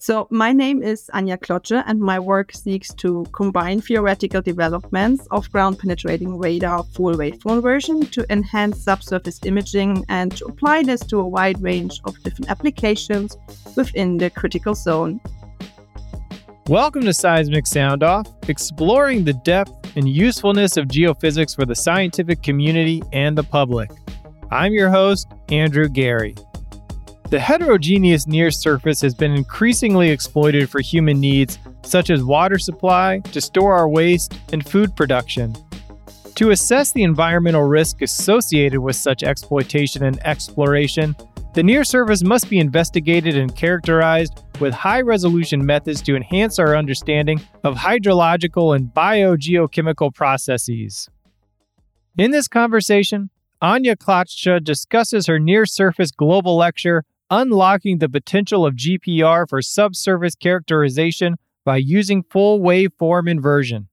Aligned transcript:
So, 0.00 0.28
my 0.30 0.52
name 0.52 0.80
is 0.80 1.10
Anja 1.12 1.36
Klotzsche, 1.36 1.82
and 1.84 1.98
my 1.98 2.20
work 2.20 2.52
seeks 2.52 2.94
to 2.94 3.26
combine 3.32 3.80
theoretical 3.80 4.40
developments 4.40 5.26
of 5.32 5.50
ground 5.50 5.80
penetrating 5.80 6.38
radar 6.38 6.84
full 6.84 7.14
waveform 7.14 7.56
inversion 7.56 8.02
to 8.12 8.24
enhance 8.30 8.80
subsurface 8.80 9.40
imaging 9.44 10.04
and 10.08 10.36
to 10.36 10.44
apply 10.44 10.84
this 10.84 11.00
to 11.06 11.18
a 11.18 11.26
wide 11.26 11.60
range 11.60 12.00
of 12.04 12.16
different 12.22 12.48
applications 12.48 13.36
within 13.74 14.18
the 14.18 14.30
critical 14.30 14.76
zone. 14.76 15.20
Welcome 16.68 17.02
to 17.02 17.12
Seismic 17.12 17.66
Sound 17.66 18.04
Off, 18.04 18.28
exploring 18.48 19.24
the 19.24 19.32
depth 19.32 19.96
and 19.96 20.08
usefulness 20.08 20.76
of 20.76 20.86
geophysics 20.86 21.56
for 21.56 21.66
the 21.66 21.74
scientific 21.74 22.44
community 22.44 23.02
and 23.12 23.36
the 23.36 23.42
public. 23.42 23.90
I'm 24.52 24.72
your 24.72 24.90
host, 24.90 25.26
Andrew 25.48 25.88
Geary. 25.88 26.36
The 27.30 27.38
heterogeneous 27.38 28.26
near 28.26 28.50
surface 28.50 29.02
has 29.02 29.14
been 29.14 29.32
increasingly 29.32 30.08
exploited 30.08 30.70
for 30.70 30.80
human 30.80 31.20
needs 31.20 31.58
such 31.82 32.08
as 32.08 32.24
water 32.24 32.58
supply, 32.58 33.18
to 33.32 33.40
store 33.42 33.74
our 33.74 33.86
waste, 33.86 34.38
and 34.50 34.66
food 34.66 34.96
production. 34.96 35.54
To 36.36 36.52
assess 36.52 36.92
the 36.92 37.02
environmental 37.02 37.64
risk 37.64 38.00
associated 38.00 38.80
with 38.80 38.96
such 38.96 39.22
exploitation 39.22 40.04
and 40.04 40.18
exploration, 40.26 41.14
the 41.52 41.62
near 41.62 41.84
surface 41.84 42.22
must 42.22 42.48
be 42.48 42.60
investigated 42.60 43.36
and 43.36 43.54
characterized 43.54 44.42
with 44.58 44.72
high 44.72 45.02
resolution 45.02 45.66
methods 45.66 46.00
to 46.02 46.16
enhance 46.16 46.58
our 46.58 46.76
understanding 46.76 47.42
of 47.62 47.74
hydrological 47.76 48.74
and 48.74 48.86
biogeochemical 48.94 50.14
processes. 50.14 51.10
In 52.16 52.30
this 52.30 52.48
conversation, 52.48 53.28
Anja 53.62 53.96
Klotzsche 53.96 54.64
discusses 54.64 55.26
her 55.26 55.38
near 55.38 55.66
surface 55.66 56.10
global 56.10 56.56
lecture 56.56 57.04
unlocking 57.30 57.98
the 57.98 58.08
potential 58.08 58.64
of 58.64 58.74
GPR 58.74 59.48
for 59.48 59.60
subsurface 59.60 60.34
characterization 60.34 61.36
by 61.64 61.76
using 61.76 62.22
full 62.22 62.60
waveform 62.60 63.28
inversion. 63.28 63.88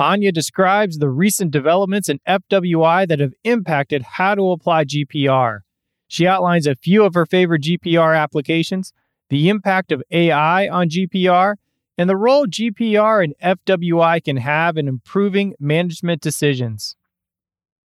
Anja 0.00 0.32
describes 0.32 0.98
the 0.98 1.08
recent 1.08 1.50
developments 1.50 2.08
in 2.08 2.20
FWI 2.28 3.08
that 3.08 3.18
have 3.18 3.34
impacted 3.42 4.02
how 4.02 4.36
to 4.36 4.52
apply 4.52 4.84
GPR. 4.84 5.60
She 6.06 6.26
outlines 6.26 6.68
a 6.68 6.76
few 6.76 7.04
of 7.04 7.14
her 7.14 7.26
favorite 7.26 7.62
GPR 7.62 8.16
applications, 8.16 8.92
the 9.28 9.48
impact 9.48 9.90
of 9.90 10.02
AI 10.10 10.68
on 10.68 10.88
GPR, 10.88 11.56
and 11.98 12.08
the 12.08 12.16
role 12.16 12.46
GPR 12.46 13.24
and 13.24 13.34
FWI 13.42 14.22
can 14.22 14.36
have 14.36 14.76
in 14.76 14.86
improving 14.86 15.54
management 15.58 16.22
decisions. 16.22 16.94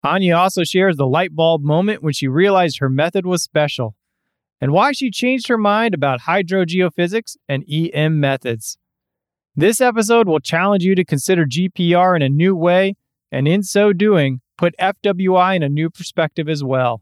Anja 0.05 0.37
also 0.37 0.63
shares 0.63 0.97
the 0.97 1.07
light 1.07 1.35
bulb 1.35 1.63
moment 1.63 2.03
when 2.03 2.13
she 2.13 2.27
realized 2.27 2.77
her 2.77 2.89
method 2.89 3.25
was 3.25 3.41
special 3.41 3.95
and 4.63 4.71
why 4.71 4.93
she 4.93 5.11
changed 5.11 5.49
her 5.49 5.57
mind 5.57 5.93
about 5.93 6.21
hydrogeophysics 6.21 7.35
and 7.49 7.65
EM 7.69 8.17
methods. 8.17 8.77
This 9.57 9.81
episode 9.81 10.25
will 10.25 10.39
challenge 10.39 10.85
you 10.85 10.95
to 10.95 11.03
consider 11.03 11.45
GPR 11.45 12.15
in 12.15 12.21
a 12.21 12.29
new 12.29 12.55
way, 12.55 12.95
and 13.29 13.45
in 13.45 13.63
so 13.63 13.91
doing, 13.91 14.39
put 14.57 14.73
FWI 14.79 15.57
in 15.57 15.63
a 15.63 15.67
new 15.69 15.89
perspective 15.89 16.47
as 16.47 16.63
well. 16.63 17.01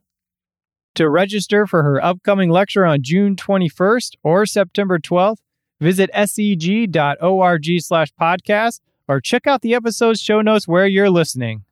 To 0.95 1.07
register 1.07 1.67
for 1.67 1.83
her 1.83 2.03
upcoming 2.03 2.49
lecture 2.49 2.83
on 2.83 3.03
June 3.03 3.35
21st 3.35 4.13
or 4.23 4.47
September 4.47 4.97
12th, 4.97 5.37
visit 5.79 6.09
seg.org 6.15 7.65
slash 7.77 8.07
podcast 8.19 8.79
or 9.07 9.21
check 9.21 9.45
out 9.45 9.61
the 9.61 9.75
episode's 9.75 10.19
show 10.19 10.41
notes 10.41 10.67
where 10.67 10.87
you're 10.87 11.11
listening. 11.11 11.63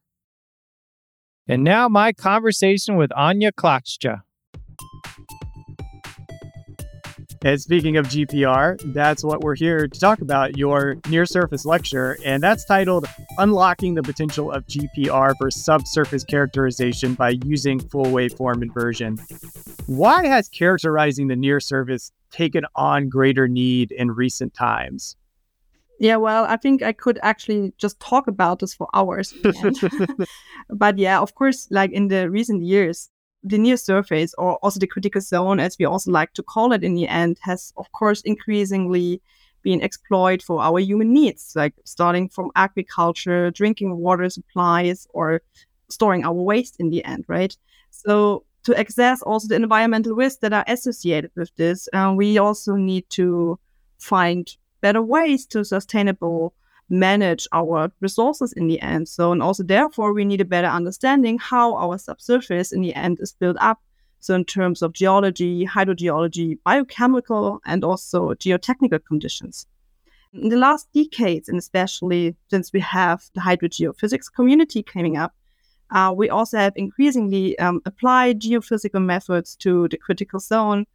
And 1.48 1.64
now 1.64 1.90
my 1.90 2.14
conversation 2.14 2.96
with 2.96 3.10
Anja 3.10 3.52
Klotzsche. 3.52 4.22
And 7.50 7.60
speaking 7.60 7.98
of 7.98 8.06
GPR, 8.06 8.80
that's 8.94 9.24
what 9.24 9.42
we're 9.42 9.56
here 9.56 9.88
to 9.88 10.00
talk 10.00 10.22
about 10.22 10.56
your 10.56 10.98
near 11.10 11.26
surface 11.26 11.66
lecture. 11.66 12.16
And 12.24 12.44
that's 12.44 12.64
titled 12.64 13.08
Unlocking 13.40 13.96
the 13.96 14.04
Potential 14.04 14.52
of 14.52 14.68
GPR 14.68 15.34
for 15.36 15.50
Subsurface 15.50 16.24
Characterization 16.24 17.16
by 17.16 17.40
Using 17.46 17.80
Full 17.80 18.06
Waveform 18.06 18.62
Inversion. 18.62 19.18
Why 19.88 20.28
has 20.28 20.48
characterizing 20.48 21.28
the 21.28 21.36
near 21.36 21.60
surface 21.60 22.12
taken 22.30 22.66
on 22.76 23.10
greater 23.10 23.48
need 23.48 23.92
in 23.94 24.12
recent 24.12 24.54
times? 24.54 25.16
Yeah, 26.00 26.18
well, 26.18 26.46
I 26.46 26.56
think 26.56 26.84
I 26.84 26.92
could 26.92 27.18
actually 27.24 27.74
just 27.80 28.00
talk 28.00 28.28
about 28.28 28.60
this 28.60 28.76
for 28.76 28.88
hours. 28.94 29.34
but 30.70 31.00
yeah, 31.00 31.20
of 31.20 31.34
course, 31.34 31.68
like 31.72 31.92
in 31.94 32.10
the 32.10 32.30
recent 32.30 32.62
years, 32.62 33.10
the 33.44 33.58
near 33.58 33.78
surface 33.78 34.34
or 34.38 34.58
also 34.58 34.80
the 34.80 34.88
critical 34.88 35.22
zone, 35.22 35.60
as 35.60 35.78
we 35.80 35.86
also 35.86 36.12
like 36.12 36.34
to 36.34 36.44
call 36.44 36.74
it 36.74 36.84
in 36.84 36.94
the 36.96 37.08
end, 37.08 37.38
has 37.42 37.74
of 37.78 37.92
course 37.92 38.22
increasingly 38.22 39.22
been 39.62 39.82
exploited 39.82 40.44
for 40.44 40.62
our 40.62 40.80
human 40.80 41.14
needs, 41.14 41.54
like 41.56 41.74
starting 41.84 42.30
from 42.30 42.52
agriculture, 42.56 43.52
drinking 43.52 43.98
water 43.98 44.30
supplies, 44.30 45.08
or 45.14 45.42
storing 45.90 46.24
our 46.24 46.34
waste 46.34 46.76
in 46.80 46.90
the 46.90 47.04
end, 47.04 47.26
right? 47.28 47.56
So 47.92 48.46
to 48.64 48.78
access 48.78 49.22
also 49.22 49.48
the 49.48 49.56
environmental 49.56 50.16
risks 50.16 50.40
that 50.42 50.54
are 50.54 50.66
associated 50.68 51.32
with 51.36 51.54
this, 51.56 51.90
uh, 51.94 52.14
we 52.16 52.38
also 52.38 52.76
need 52.76 53.10
to 53.12 53.60
find 53.98 54.50
better 54.82 55.02
ways 55.02 55.46
to 55.48 55.66
sustainable 55.66 56.54
manage 56.90 57.48
our 57.52 57.92
resources 58.00 58.54
in 58.54 58.68
the 58.68 58.80
end. 58.82 59.08
So, 59.08 59.32
and 59.32 59.42
also 59.42 59.64
therefore, 59.64 60.14
we 60.14 60.26
need 60.26 60.42
a 60.42 60.46
better 60.46 60.68
understanding 60.68 61.38
how 61.38 61.76
our 61.76 61.98
subsurface 61.98 62.72
in 62.72 62.82
the 62.82 62.94
end 62.96 63.20
is 63.22 63.34
built 63.34 63.58
up. 63.60 63.80
So, 64.20 64.36
in 64.36 64.46
terms 64.46 64.82
of 64.82 64.94
geology, 64.94 65.66
hydrogeology, 65.66 66.58
biochemical, 66.64 67.60
and 67.66 67.84
also 67.84 68.34
geotechnical 68.34 69.04
conditions. 69.06 69.66
In 70.34 70.50
the 70.50 70.58
last 70.58 70.88
decades, 70.94 71.50
and 71.50 71.58
especially 71.58 72.36
since 72.50 72.72
we 72.72 72.82
have 72.82 73.24
the 73.34 73.42
hydrogeophysics 73.42 74.32
community 74.34 74.84
coming 74.84 75.18
up, 75.18 75.34
uh, 75.92 76.14
we 76.16 76.30
also 76.30 76.58
have 76.58 76.74
increasingly 76.76 77.58
um, 77.58 77.82
applied 77.86 78.40
geophysical 78.40 79.04
methods 79.04 79.56
to 79.56 79.88
the 79.88 79.98
critical 79.98 80.40
zone 80.40 80.86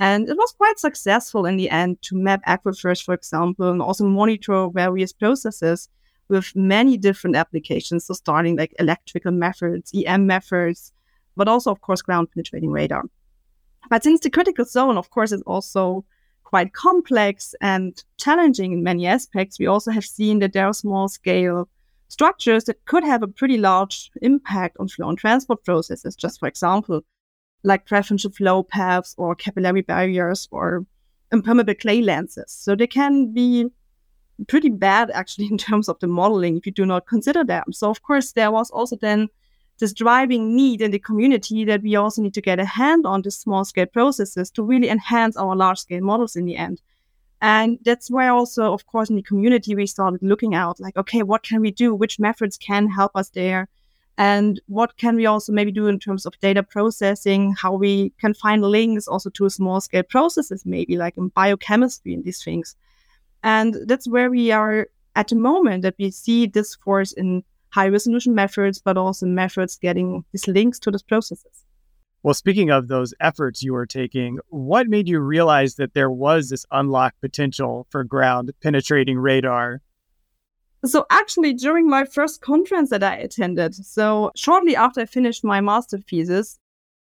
and 0.00 0.28
it 0.28 0.36
was 0.36 0.52
quite 0.52 0.78
successful 0.78 1.46
in 1.46 1.56
the 1.56 1.70
end 1.70 2.00
to 2.02 2.16
map 2.16 2.44
aquifers, 2.46 3.02
for 3.02 3.14
example, 3.14 3.70
and 3.70 3.82
also 3.82 4.04
monitor 4.04 4.68
various 4.72 5.12
processes 5.12 5.88
with 6.28 6.54
many 6.54 6.96
different 6.96 7.36
applications. 7.36 8.06
So 8.06 8.14
starting 8.14 8.56
like 8.56 8.74
electrical 8.78 9.32
methods, 9.32 9.92
EM 9.94 10.26
methods, 10.26 10.92
but 11.36 11.48
also, 11.48 11.70
of 11.70 11.80
course, 11.80 12.02
ground 12.02 12.30
penetrating 12.32 12.70
radar. 12.70 13.04
But 13.90 14.04
since 14.04 14.20
the 14.20 14.30
critical 14.30 14.64
zone, 14.64 14.98
of 14.98 15.10
course, 15.10 15.32
is 15.32 15.42
also 15.42 16.04
quite 16.44 16.72
complex 16.72 17.54
and 17.60 18.02
challenging 18.18 18.72
in 18.72 18.82
many 18.82 19.06
aspects, 19.06 19.58
we 19.58 19.66
also 19.66 19.90
have 19.90 20.04
seen 20.04 20.38
that 20.38 20.52
there 20.52 20.66
are 20.66 20.72
small 20.72 21.08
scale 21.08 21.68
structures 22.08 22.64
that 22.64 22.84
could 22.86 23.04
have 23.04 23.22
a 23.22 23.28
pretty 23.28 23.58
large 23.58 24.10
impact 24.22 24.76
on 24.80 24.88
flow 24.88 25.08
and 25.08 25.18
transport 25.18 25.64
processes. 25.64 26.16
Just 26.16 26.40
for 26.40 26.48
example, 26.48 27.02
like 27.62 27.86
preferential 27.86 28.30
flow 28.30 28.62
paths 28.62 29.14
or 29.18 29.34
capillary 29.34 29.82
barriers 29.82 30.48
or 30.50 30.86
impermeable 31.32 31.74
clay 31.74 32.00
lenses. 32.00 32.50
So 32.50 32.74
they 32.74 32.86
can 32.86 33.32
be 33.32 33.66
pretty 34.46 34.68
bad 34.68 35.10
actually 35.10 35.46
in 35.50 35.58
terms 35.58 35.88
of 35.88 35.98
the 36.00 36.06
modeling 36.06 36.56
if 36.56 36.66
you 36.66 36.72
do 36.72 36.86
not 36.86 37.06
consider 37.06 37.44
them. 37.44 37.64
So 37.72 37.90
of 37.90 38.02
course 38.02 38.32
there 38.32 38.50
was 38.50 38.70
also 38.70 38.96
then 38.96 39.28
this 39.78 39.92
driving 39.92 40.56
need 40.56 40.80
in 40.80 40.90
the 40.90 40.98
community 40.98 41.64
that 41.64 41.82
we 41.82 41.94
also 41.94 42.20
need 42.20 42.34
to 42.34 42.40
get 42.40 42.58
a 42.58 42.64
hand 42.64 43.06
on 43.06 43.22
the 43.22 43.30
small 43.30 43.64
scale 43.64 43.86
processes 43.86 44.50
to 44.50 44.62
really 44.62 44.88
enhance 44.88 45.36
our 45.36 45.54
large 45.54 45.78
scale 45.78 46.02
models 46.02 46.34
in 46.34 46.46
the 46.46 46.56
end. 46.56 46.80
And 47.40 47.78
that's 47.84 48.10
why 48.10 48.26
also, 48.26 48.72
of 48.72 48.86
course, 48.86 49.10
in 49.10 49.16
the 49.16 49.22
community, 49.22 49.76
we 49.76 49.86
started 49.86 50.20
looking 50.22 50.54
out 50.54 50.80
like, 50.80 50.96
okay, 50.96 51.22
what 51.22 51.44
can 51.44 51.60
we 51.60 51.70
do? 51.70 51.94
Which 51.94 52.18
methods 52.18 52.56
can 52.56 52.88
help 52.88 53.12
us 53.14 53.30
there? 53.30 53.68
And 54.18 54.60
what 54.66 54.96
can 54.96 55.14
we 55.14 55.26
also 55.26 55.52
maybe 55.52 55.70
do 55.70 55.86
in 55.86 56.00
terms 56.00 56.26
of 56.26 56.38
data 56.40 56.64
processing? 56.64 57.54
How 57.54 57.74
we 57.74 58.12
can 58.20 58.34
find 58.34 58.62
links 58.62 59.06
also 59.06 59.30
to 59.30 59.48
small 59.48 59.80
scale 59.80 60.02
processes 60.02 60.66
maybe 60.66 60.96
like 60.96 61.16
in 61.16 61.28
biochemistry 61.28 62.14
and 62.14 62.24
these 62.24 62.42
things. 62.42 62.74
And 63.44 63.76
that's 63.86 64.08
where 64.08 64.28
we 64.28 64.50
are 64.50 64.88
at 65.14 65.28
the 65.28 65.36
moment 65.36 65.82
that 65.82 65.94
we 66.00 66.10
see 66.10 66.46
this 66.46 66.74
force 66.74 67.12
in 67.12 67.44
high 67.70 67.86
resolution 67.86 68.34
methods 68.34 68.80
but 68.80 68.96
also 68.96 69.24
methods 69.24 69.78
getting 69.78 70.24
these 70.32 70.48
links 70.48 70.80
to 70.80 70.90
those 70.90 71.04
processes. 71.04 71.64
Well 72.24 72.34
speaking 72.34 72.70
of 72.70 72.88
those 72.88 73.14
efforts 73.20 73.62
you 73.62 73.72
were 73.72 73.86
taking 73.86 74.40
what 74.48 74.88
made 74.88 75.06
you 75.06 75.20
realize 75.20 75.76
that 75.76 75.94
there 75.94 76.10
was 76.10 76.48
this 76.48 76.66
unlocked 76.72 77.20
potential 77.20 77.86
for 77.90 78.02
ground 78.02 78.50
penetrating 78.60 79.16
radar 79.16 79.80
so 80.84 81.06
actually, 81.10 81.54
during 81.54 81.88
my 81.88 82.04
first 82.04 82.40
conference 82.40 82.90
that 82.90 83.02
I 83.02 83.16
attended, 83.16 83.74
so 83.74 84.30
shortly 84.36 84.76
after 84.76 85.00
I 85.00 85.06
finished 85.06 85.44
my 85.44 85.60
master 85.60 85.98
thesis, 85.98 86.58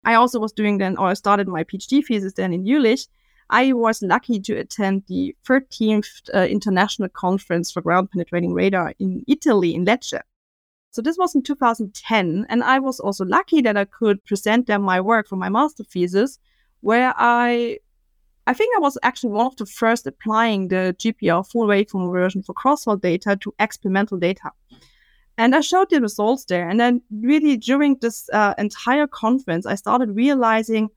I 0.05 0.15
also 0.15 0.39
was 0.39 0.51
doing 0.51 0.77
then, 0.77 0.97
or 0.97 1.07
I 1.07 1.13
started 1.13 1.47
my 1.47 1.63
PhD 1.63 2.05
thesis 2.05 2.33
then 2.33 2.53
in 2.53 2.65
Jülich. 2.65 3.07
I 3.49 3.73
was 3.73 4.01
lucky 4.01 4.39
to 4.39 4.53
attend 4.55 5.03
the 5.07 5.35
13th 5.47 6.29
uh, 6.33 6.47
International 6.47 7.09
Conference 7.09 7.71
for 7.71 7.81
Ground 7.81 8.11
Penetrating 8.11 8.53
Radar 8.53 8.93
in 8.99 9.23
Italy, 9.27 9.75
in 9.75 9.85
Lecce. 9.85 10.21
So 10.91 11.01
this 11.01 11.17
was 11.17 11.33
in 11.33 11.41
2010, 11.41 12.45
and 12.49 12.63
I 12.63 12.79
was 12.79 12.99
also 12.99 13.25
lucky 13.25 13.61
that 13.61 13.75
I 13.75 13.85
could 13.85 14.23
present 14.25 14.67
them 14.67 14.83
my 14.83 15.01
work 15.01 15.27
for 15.27 15.35
my 15.35 15.49
master 15.49 15.83
thesis, 15.83 16.37
where 16.81 17.13
I 17.17 17.79
I 18.45 18.53
think 18.53 18.75
I 18.75 18.79
was 18.79 18.97
actually 19.03 19.31
one 19.31 19.45
of 19.45 19.55
the 19.55 19.65
first 19.65 20.05
applying 20.05 20.67
the 20.67 20.95
GPR 20.99 21.49
full 21.49 21.67
waveform 21.67 22.05
inversion 22.05 22.43
for 22.43 22.53
cross-hole 22.53 22.97
data 22.97 23.37
to 23.37 23.53
experimental 23.59 24.17
data. 24.17 24.51
And 25.37 25.55
I 25.55 25.61
showed 25.61 25.89
the 25.89 26.01
results 26.01 26.45
there. 26.45 26.67
And 26.67 26.79
then, 26.79 27.01
really, 27.09 27.57
during 27.57 27.97
this 28.01 28.29
uh, 28.33 28.53
entire 28.57 29.07
conference, 29.07 29.65
I 29.65 29.75
started 29.75 30.15
realizing 30.15 30.89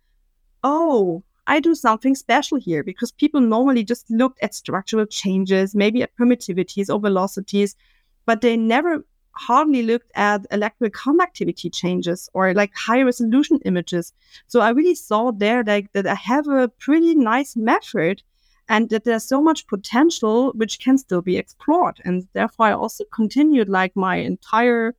oh, 0.65 1.23
I 1.47 1.61
do 1.61 1.75
something 1.75 2.17
special 2.17 2.59
here 2.59 2.83
because 2.83 3.13
people 3.13 3.41
normally 3.41 3.85
just 3.85 4.11
looked 4.11 4.43
at 4.43 4.55
structural 4.55 5.07
changes, 5.07 5.77
maybe 5.77 6.03
at 6.03 6.17
permittivities 6.17 6.93
or 6.93 6.99
velocities, 6.99 7.77
but 8.25 8.41
they 8.41 8.57
never 8.57 9.05
hardly 9.37 9.83
looked 9.83 10.11
at 10.15 10.47
electrical 10.50 11.12
conductivity 11.12 11.71
changes 11.71 12.29
or 12.35 12.55
like 12.55 12.75
high 12.75 13.03
resolution 13.03 13.61
images. 13.65 14.12
So 14.47 14.61
I 14.61 14.71
really 14.71 14.94
saw 14.94 15.31
there 15.31 15.62
like 15.65 15.93
that 15.93 16.06
I 16.06 16.15
have 16.15 16.49
a 16.49 16.69
pretty 16.69 17.15
nice 17.15 17.56
method 17.56 18.23
and 18.69 18.88
that 18.91 19.05
there's 19.05 19.25
so 19.25 19.41
much 19.41 19.67
potential 19.67 20.53
which 20.53 20.81
can 20.81 20.99
still 20.99 21.23
be 21.23 21.37
explored. 21.37 22.00
And 22.05 22.27
therefore 22.33 22.67
I 22.67 22.73
also 22.73 23.05
continued 23.12 23.69
like 23.69 23.94
my 23.94 24.17
entire 24.17 24.94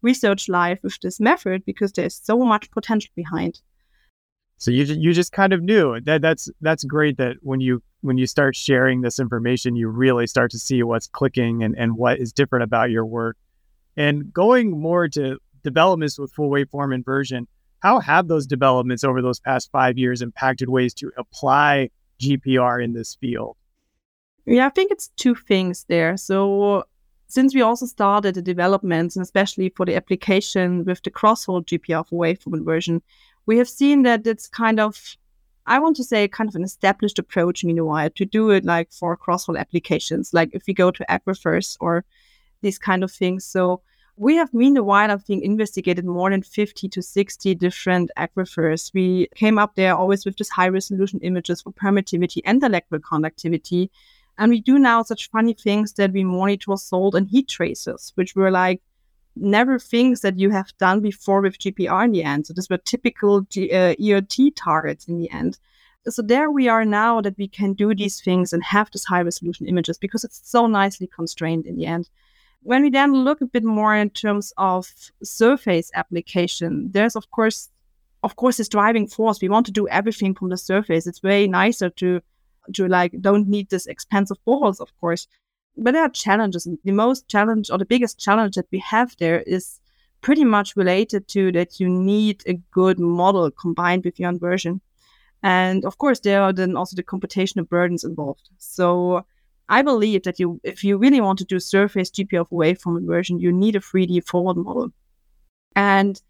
research 0.00 0.48
life 0.48 0.80
with 0.82 0.98
this 1.00 1.20
method 1.20 1.64
because 1.64 1.92
there's 1.92 2.14
so 2.14 2.38
much 2.38 2.70
potential 2.70 3.12
behind. 3.14 3.60
So 4.58 4.70
you 4.70 4.84
you 4.84 5.12
just 5.12 5.32
kind 5.32 5.52
of 5.52 5.60
knew 5.60 6.00
that 6.02 6.22
that's 6.22 6.48
that's 6.60 6.84
great 6.84 7.16
that 7.16 7.36
when 7.40 7.60
you 7.60 7.82
when 8.02 8.18
you 8.18 8.26
start 8.26 8.54
sharing 8.54 9.00
this 9.00 9.18
information, 9.18 9.74
you 9.74 9.88
really 9.88 10.26
start 10.26 10.50
to 10.52 10.58
see 10.58 10.82
what's 10.82 11.08
clicking 11.08 11.62
and, 11.62 11.76
and 11.76 11.96
what 11.96 12.18
is 12.18 12.32
different 12.32 12.62
about 12.64 12.90
your 12.90 13.04
work. 13.04 13.36
And 13.96 14.32
going 14.32 14.70
more 14.70 15.08
to 15.08 15.38
developments 15.62 16.18
with 16.18 16.32
full 16.32 16.50
waveform 16.50 16.94
inversion, 16.94 17.46
how 17.80 18.00
have 18.00 18.28
those 18.28 18.46
developments 18.46 19.04
over 19.04 19.20
those 19.20 19.40
past 19.40 19.70
five 19.72 19.98
years 19.98 20.22
impacted 20.22 20.68
ways 20.68 20.94
to 20.94 21.10
apply 21.16 21.90
GPR 22.20 22.82
in 22.82 22.92
this 22.92 23.16
field? 23.20 23.56
Yeah, 24.46 24.66
I 24.66 24.70
think 24.70 24.90
it's 24.90 25.08
two 25.16 25.34
things 25.34 25.84
there. 25.88 26.16
So 26.16 26.84
since 27.28 27.54
we 27.54 27.62
also 27.62 27.86
started 27.86 28.34
the 28.34 28.42
developments, 28.42 29.16
and 29.16 29.22
especially 29.22 29.72
for 29.76 29.86
the 29.86 29.96
application 29.96 30.84
with 30.84 31.02
the 31.02 31.10
cross-hole 31.10 31.62
GPR 31.62 32.06
full 32.06 32.18
waveform 32.18 32.54
inversion, 32.54 33.02
we 33.46 33.58
have 33.58 33.68
seen 33.68 34.02
that 34.02 34.26
it's 34.26 34.48
kind 34.48 34.78
of 34.78 35.16
I 35.64 35.78
want 35.78 35.94
to 35.96 36.04
say 36.04 36.26
kind 36.26 36.48
of 36.48 36.56
an 36.56 36.64
established 36.64 37.20
approach 37.20 37.64
meanwhile 37.64 38.10
to 38.16 38.24
do 38.24 38.50
it 38.50 38.64
like 38.64 38.92
for 38.92 39.16
cross-hole 39.16 39.56
applications, 39.56 40.34
like 40.34 40.50
if 40.52 40.64
we 40.66 40.74
go 40.74 40.90
to 40.90 41.06
aquifers 41.08 41.76
or 41.80 42.04
these 42.62 42.78
kind 42.78 43.04
of 43.04 43.12
things. 43.12 43.44
So 43.44 43.82
we 44.16 44.36
have 44.36 44.52
meanwhile, 44.52 45.10
I 45.10 45.16
think, 45.16 45.42
investigated 45.42 46.04
more 46.04 46.30
than 46.30 46.42
50 46.42 46.88
to 46.88 47.02
60 47.02 47.54
different 47.54 48.10
aquifers. 48.18 48.92
We 48.94 49.28
came 49.34 49.58
up 49.58 49.74
there 49.74 49.96
always 49.96 50.24
with 50.24 50.36
this 50.36 50.50
high 50.50 50.68
resolution 50.68 51.20
images 51.22 51.62
for 51.62 51.72
permittivity 51.72 52.40
and 52.44 52.62
electrical 52.62 53.06
conductivity. 53.08 53.90
And 54.38 54.50
we 54.50 54.60
do 54.60 54.78
now 54.78 55.02
such 55.02 55.30
funny 55.30 55.54
things 55.54 55.94
that 55.94 56.12
we 56.12 56.24
monitor 56.24 56.76
salt 56.76 57.14
and 57.14 57.28
heat 57.28 57.48
traces, 57.48 58.12
which 58.14 58.34
were 58.34 58.50
like 58.50 58.80
never 59.34 59.78
things 59.78 60.20
that 60.20 60.38
you 60.38 60.50
have 60.50 60.76
done 60.78 61.00
before 61.00 61.40
with 61.40 61.58
GPR 61.58 62.04
in 62.04 62.12
the 62.12 62.22
end. 62.22 62.46
So 62.46 62.54
these 62.54 62.68
were 62.68 62.78
typical 62.78 63.42
G- 63.42 63.72
uh, 63.72 63.94
targets 64.54 65.06
in 65.08 65.18
the 65.18 65.30
end. 65.30 65.58
So 66.08 66.20
there 66.20 66.50
we 66.50 66.68
are 66.68 66.84
now 66.84 67.20
that 67.20 67.38
we 67.38 67.46
can 67.46 67.74
do 67.74 67.94
these 67.94 68.20
things 68.20 68.52
and 68.52 68.62
have 68.64 68.90
these 68.92 69.04
high 69.04 69.22
resolution 69.22 69.66
images 69.66 69.98
because 69.98 70.24
it's 70.24 70.40
so 70.44 70.66
nicely 70.66 71.06
constrained 71.06 71.64
in 71.66 71.76
the 71.76 71.86
end. 71.86 72.10
When 72.62 72.82
we 72.82 72.90
then 72.90 73.12
look 73.12 73.40
a 73.40 73.46
bit 73.46 73.64
more 73.64 73.94
in 73.96 74.10
terms 74.10 74.52
of 74.56 74.88
surface 75.22 75.90
application, 75.94 76.90
there's 76.92 77.16
of 77.16 77.30
course, 77.30 77.70
of 78.22 78.36
course, 78.36 78.58
this 78.58 78.68
driving 78.68 79.08
force. 79.08 79.40
We 79.40 79.48
want 79.48 79.66
to 79.66 79.72
do 79.72 79.88
everything 79.88 80.34
from 80.34 80.50
the 80.50 80.56
surface. 80.56 81.06
It's 81.06 81.22
way 81.22 81.46
nicer 81.46 81.90
to 81.90 82.20
to 82.74 82.86
like 82.86 83.20
don't 83.20 83.48
need 83.48 83.70
this 83.70 83.86
expensive 83.86 84.38
boreholes, 84.46 84.80
of 84.80 84.96
course 85.00 85.26
but 85.76 85.92
there 85.92 86.02
are 86.02 86.08
challenges. 86.08 86.68
The 86.84 86.92
most 86.92 87.28
challenge 87.28 87.70
or 87.70 87.78
the 87.78 87.84
biggest 87.84 88.18
challenge 88.18 88.54
that 88.56 88.66
we 88.70 88.78
have 88.80 89.16
there 89.18 89.40
is 89.42 89.80
pretty 90.20 90.44
much 90.44 90.76
related 90.76 91.26
to 91.28 91.50
that 91.52 91.80
you 91.80 91.88
need 91.88 92.42
a 92.46 92.54
good 92.70 92.98
model 92.98 93.50
combined 93.50 94.04
with 94.04 94.20
your 94.20 94.30
inversion. 94.30 94.80
And 95.42 95.84
of 95.84 95.98
course, 95.98 96.20
there 96.20 96.42
are 96.42 96.52
then 96.52 96.76
also 96.76 96.94
the 96.94 97.02
computational 97.02 97.68
burdens 97.68 98.04
involved. 98.04 98.48
So 98.58 99.24
I 99.72 99.80
believe 99.80 100.24
that 100.24 100.38
you, 100.38 100.60
if 100.64 100.84
you 100.84 100.98
really 100.98 101.22
want 101.22 101.38
to 101.38 101.46
do 101.46 101.58
surface 101.58 102.10
GPR 102.10 102.46
waveform 102.50 102.98
inversion, 102.98 103.40
you 103.40 103.50
need 103.50 103.74
a 103.74 103.80
3D 103.80 104.22
forward 104.26 104.58
model. 104.58 104.90
And 105.74 106.20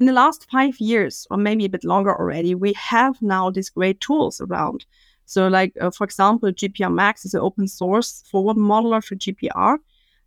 in 0.00 0.06
the 0.06 0.14
last 0.14 0.50
five 0.50 0.80
years, 0.80 1.26
or 1.30 1.36
maybe 1.36 1.66
a 1.66 1.68
bit 1.68 1.84
longer 1.84 2.18
already, 2.18 2.54
we 2.54 2.72
have 2.72 3.20
now 3.20 3.50
these 3.50 3.68
great 3.68 4.00
tools 4.00 4.40
around. 4.40 4.86
So, 5.26 5.48
like 5.48 5.74
uh, 5.78 5.90
for 5.90 6.04
example, 6.04 6.50
gprMax 6.50 7.26
is 7.26 7.34
an 7.34 7.42
open 7.42 7.68
source 7.68 8.24
forward 8.30 8.56
modeler 8.56 9.04
for 9.04 9.16
GPR, 9.16 9.76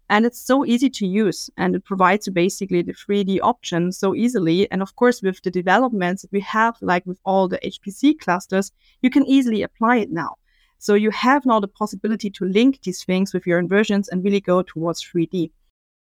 and 0.09 0.27
it's 0.27 0.39
so 0.39 0.63
easy 0.63 0.91
to 0.91 1.07
use, 1.07 1.49
and 1.57 1.73
it 1.73 1.83
provides 1.83 2.29
basically 2.29 2.83
the 2.83 2.93
3D 2.93 3.39
option 3.41 3.91
so 3.91 4.13
easily. 4.13 4.69
And 4.69 4.83
of 4.83 4.95
course, 4.95 5.23
with 5.23 5.41
the 5.41 5.49
developments 5.49 6.27
we 6.31 6.41
have, 6.41 6.77
like 6.81 7.07
with 7.07 7.19
all 7.25 7.47
the 7.47 7.57
HPC 7.57 8.19
clusters, 8.19 8.71
you 9.01 9.09
can 9.09 9.25
easily 9.25 9.63
apply 9.63 9.95
it 9.97 10.11
now. 10.11 10.35
So 10.81 10.95
you 10.95 11.12
have 11.12 11.45
now 11.45 11.60
the 11.60 11.68
possibility 11.68 12.31
to 12.31 12.44
link 12.44 12.81
these 12.81 13.04
things 13.04 13.36
with 13.36 13.45
your 13.45 13.60
inversions 13.60 14.10
and 14.10 14.24
really 14.24 14.42
go 14.42 14.63
towards 14.63 15.04
3D. 15.04 15.51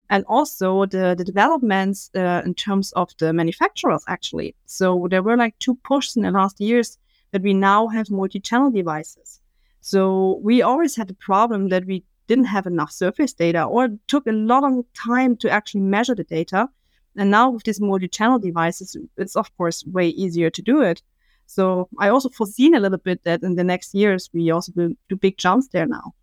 And 0.09 0.25
also 0.27 0.85
the, 0.85 1.15
the 1.17 1.23
developments 1.23 2.11
uh, 2.13 2.41
in 2.43 2.53
terms 2.55 2.91
of 2.91 3.09
the 3.17 3.31
manufacturers, 3.31 4.03
actually. 4.09 4.53
So 4.65 5.07
there 5.09 5.23
were 5.23 5.37
like 5.37 5.57
two 5.59 5.75
pushes 5.75 6.17
in 6.17 6.23
the 6.23 6.31
last 6.31 6.59
years 6.59 6.97
that 7.31 7.41
we 7.41 7.53
now 7.53 7.87
have 7.87 8.11
multi-channel 8.11 8.71
devices. 8.71 9.39
So 9.79 10.41
we 10.43 10.61
always 10.61 10.97
had 10.97 11.07
the 11.07 11.13
problem 11.13 11.69
that 11.69 11.85
we 11.85 12.03
didn't 12.27 12.51
have 12.55 12.67
enough 12.67 12.91
surface 12.91 13.31
data 13.31 13.63
or 13.63 13.87
took 14.07 14.27
a 14.27 14.33
lot 14.33 14.65
of 14.65 14.83
time 14.93 15.37
to 15.37 15.49
actually 15.49 15.81
measure 15.81 16.15
the 16.15 16.25
data. 16.25 16.67
And 17.15 17.31
now 17.31 17.49
with 17.49 17.63
these 17.63 17.79
multi-channel 17.79 18.39
devices, 18.39 18.97
it's 19.15 19.37
of 19.37 19.55
course 19.55 19.85
way 19.85 20.09
easier 20.09 20.49
to 20.49 20.61
do 20.61 20.81
it. 20.81 21.01
So 21.45 21.87
I 21.99 22.09
also 22.09 22.29
foreseen 22.29 22.75
a 22.75 22.79
little 22.79 22.97
bit 22.97 23.23
that 23.23 23.43
in 23.43 23.55
the 23.55 23.63
next 23.63 23.93
years 23.93 24.29
we 24.33 24.51
also 24.51 24.71
will 24.75 24.91
do 25.09 25.15
big 25.15 25.37
jumps 25.37 25.67
there 25.69 25.85
now. 25.85 26.13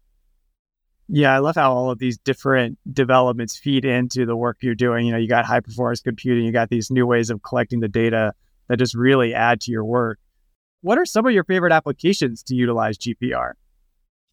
Yeah, 1.08 1.34
I 1.34 1.38
love 1.38 1.56
how 1.56 1.72
all 1.72 1.90
of 1.90 1.98
these 1.98 2.16
different 2.18 2.78
developments 2.90 3.58
feed 3.58 3.84
into 3.84 4.24
the 4.24 4.36
work 4.36 4.58
you're 4.62 4.74
doing. 4.74 5.06
You 5.06 5.12
know, 5.12 5.18
you 5.18 5.28
got 5.28 5.44
high 5.44 5.60
performance 5.60 6.00
computing, 6.00 6.44
you 6.44 6.52
got 6.52 6.70
these 6.70 6.90
new 6.90 7.06
ways 7.06 7.28
of 7.28 7.42
collecting 7.42 7.80
the 7.80 7.88
data 7.88 8.32
that 8.68 8.78
just 8.78 8.94
really 8.94 9.34
add 9.34 9.60
to 9.62 9.70
your 9.70 9.84
work. 9.84 10.18
What 10.80 10.98
are 10.98 11.04
some 11.04 11.26
of 11.26 11.32
your 11.32 11.44
favorite 11.44 11.72
applications 11.72 12.42
to 12.44 12.54
utilize 12.54 12.98
GPR? 12.98 13.52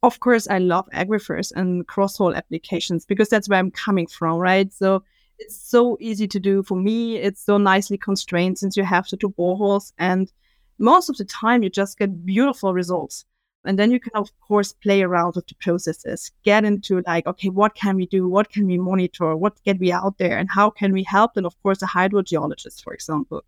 Of 0.02 0.20
course, 0.20 0.48
I 0.48 0.58
love 0.58 0.88
aquifers 0.94 1.52
and 1.54 1.86
cross-hole 1.86 2.34
applications 2.34 3.04
because 3.04 3.28
that's 3.28 3.48
where 3.48 3.58
I'm 3.58 3.70
coming 3.70 4.06
from, 4.06 4.38
right? 4.38 4.72
So 4.72 5.02
it's 5.38 5.56
so 5.56 5.98
easy 6.00 6.26
to 6.28 6.40
do 6.40 6.62
for 6.62 6.76
me. 6.76 7.16
It's 7.16 7.44
so 7.44 7.58
nicely 7.58 7.98
constrained 7.98 8.58
since 8.58 8.76
you 8.76 8.84
have 8.84 9.06
to 9.08 9.16
do 9.16 9.28
boreholes. 9.28 9.92
And 9.98 10.32
most 10.80 11.08
of 11.08 11.16
the 11.16 11.24
time, 11.24 11.62
you 11.62 11.70
just 11.70 11.98
get 11.98 12.24
beautiful 12.24 12.72
results. 12.72 13.24
And 13.64 13.78
then 13.78 13.90
you 13.90 14.00
can, 14.00 14.12
of 14.14 14.30
course, 14.40 14.72
play 14.72 15.02
around 15.02 15.36
with 15.36 15.46
the 15.46 15.54
processes, 15.56 16.32
get 16.44 16.64
into 16.64 17.02
like, 17.06 17.26
okay, 17.26 17.50
what 17.50 17.74
can 17.74 17.96
we 17.96 18.06
do? 18.06 18.26
What 18.26 18.48
can 18.50 18.66
we 18.66 18.78
monitor? 18.78 19.36
What 19.36 19.62
get 19.64 19.78
we 19.78 19.92
out 19.92 20.16
there? 20.16 20.38
And 20.38 20.48
how 20.50 20.70
can 20.70 20.92
we 20.92 21.02
help? 21.02 21.36
And 21.36 21.44
of 21.44 21.62
course, 21.62 21.80
the 21.80 21.86
hydrogeologist, 21.86 22.82
for 22.82 22.94
example. 22.94 23.44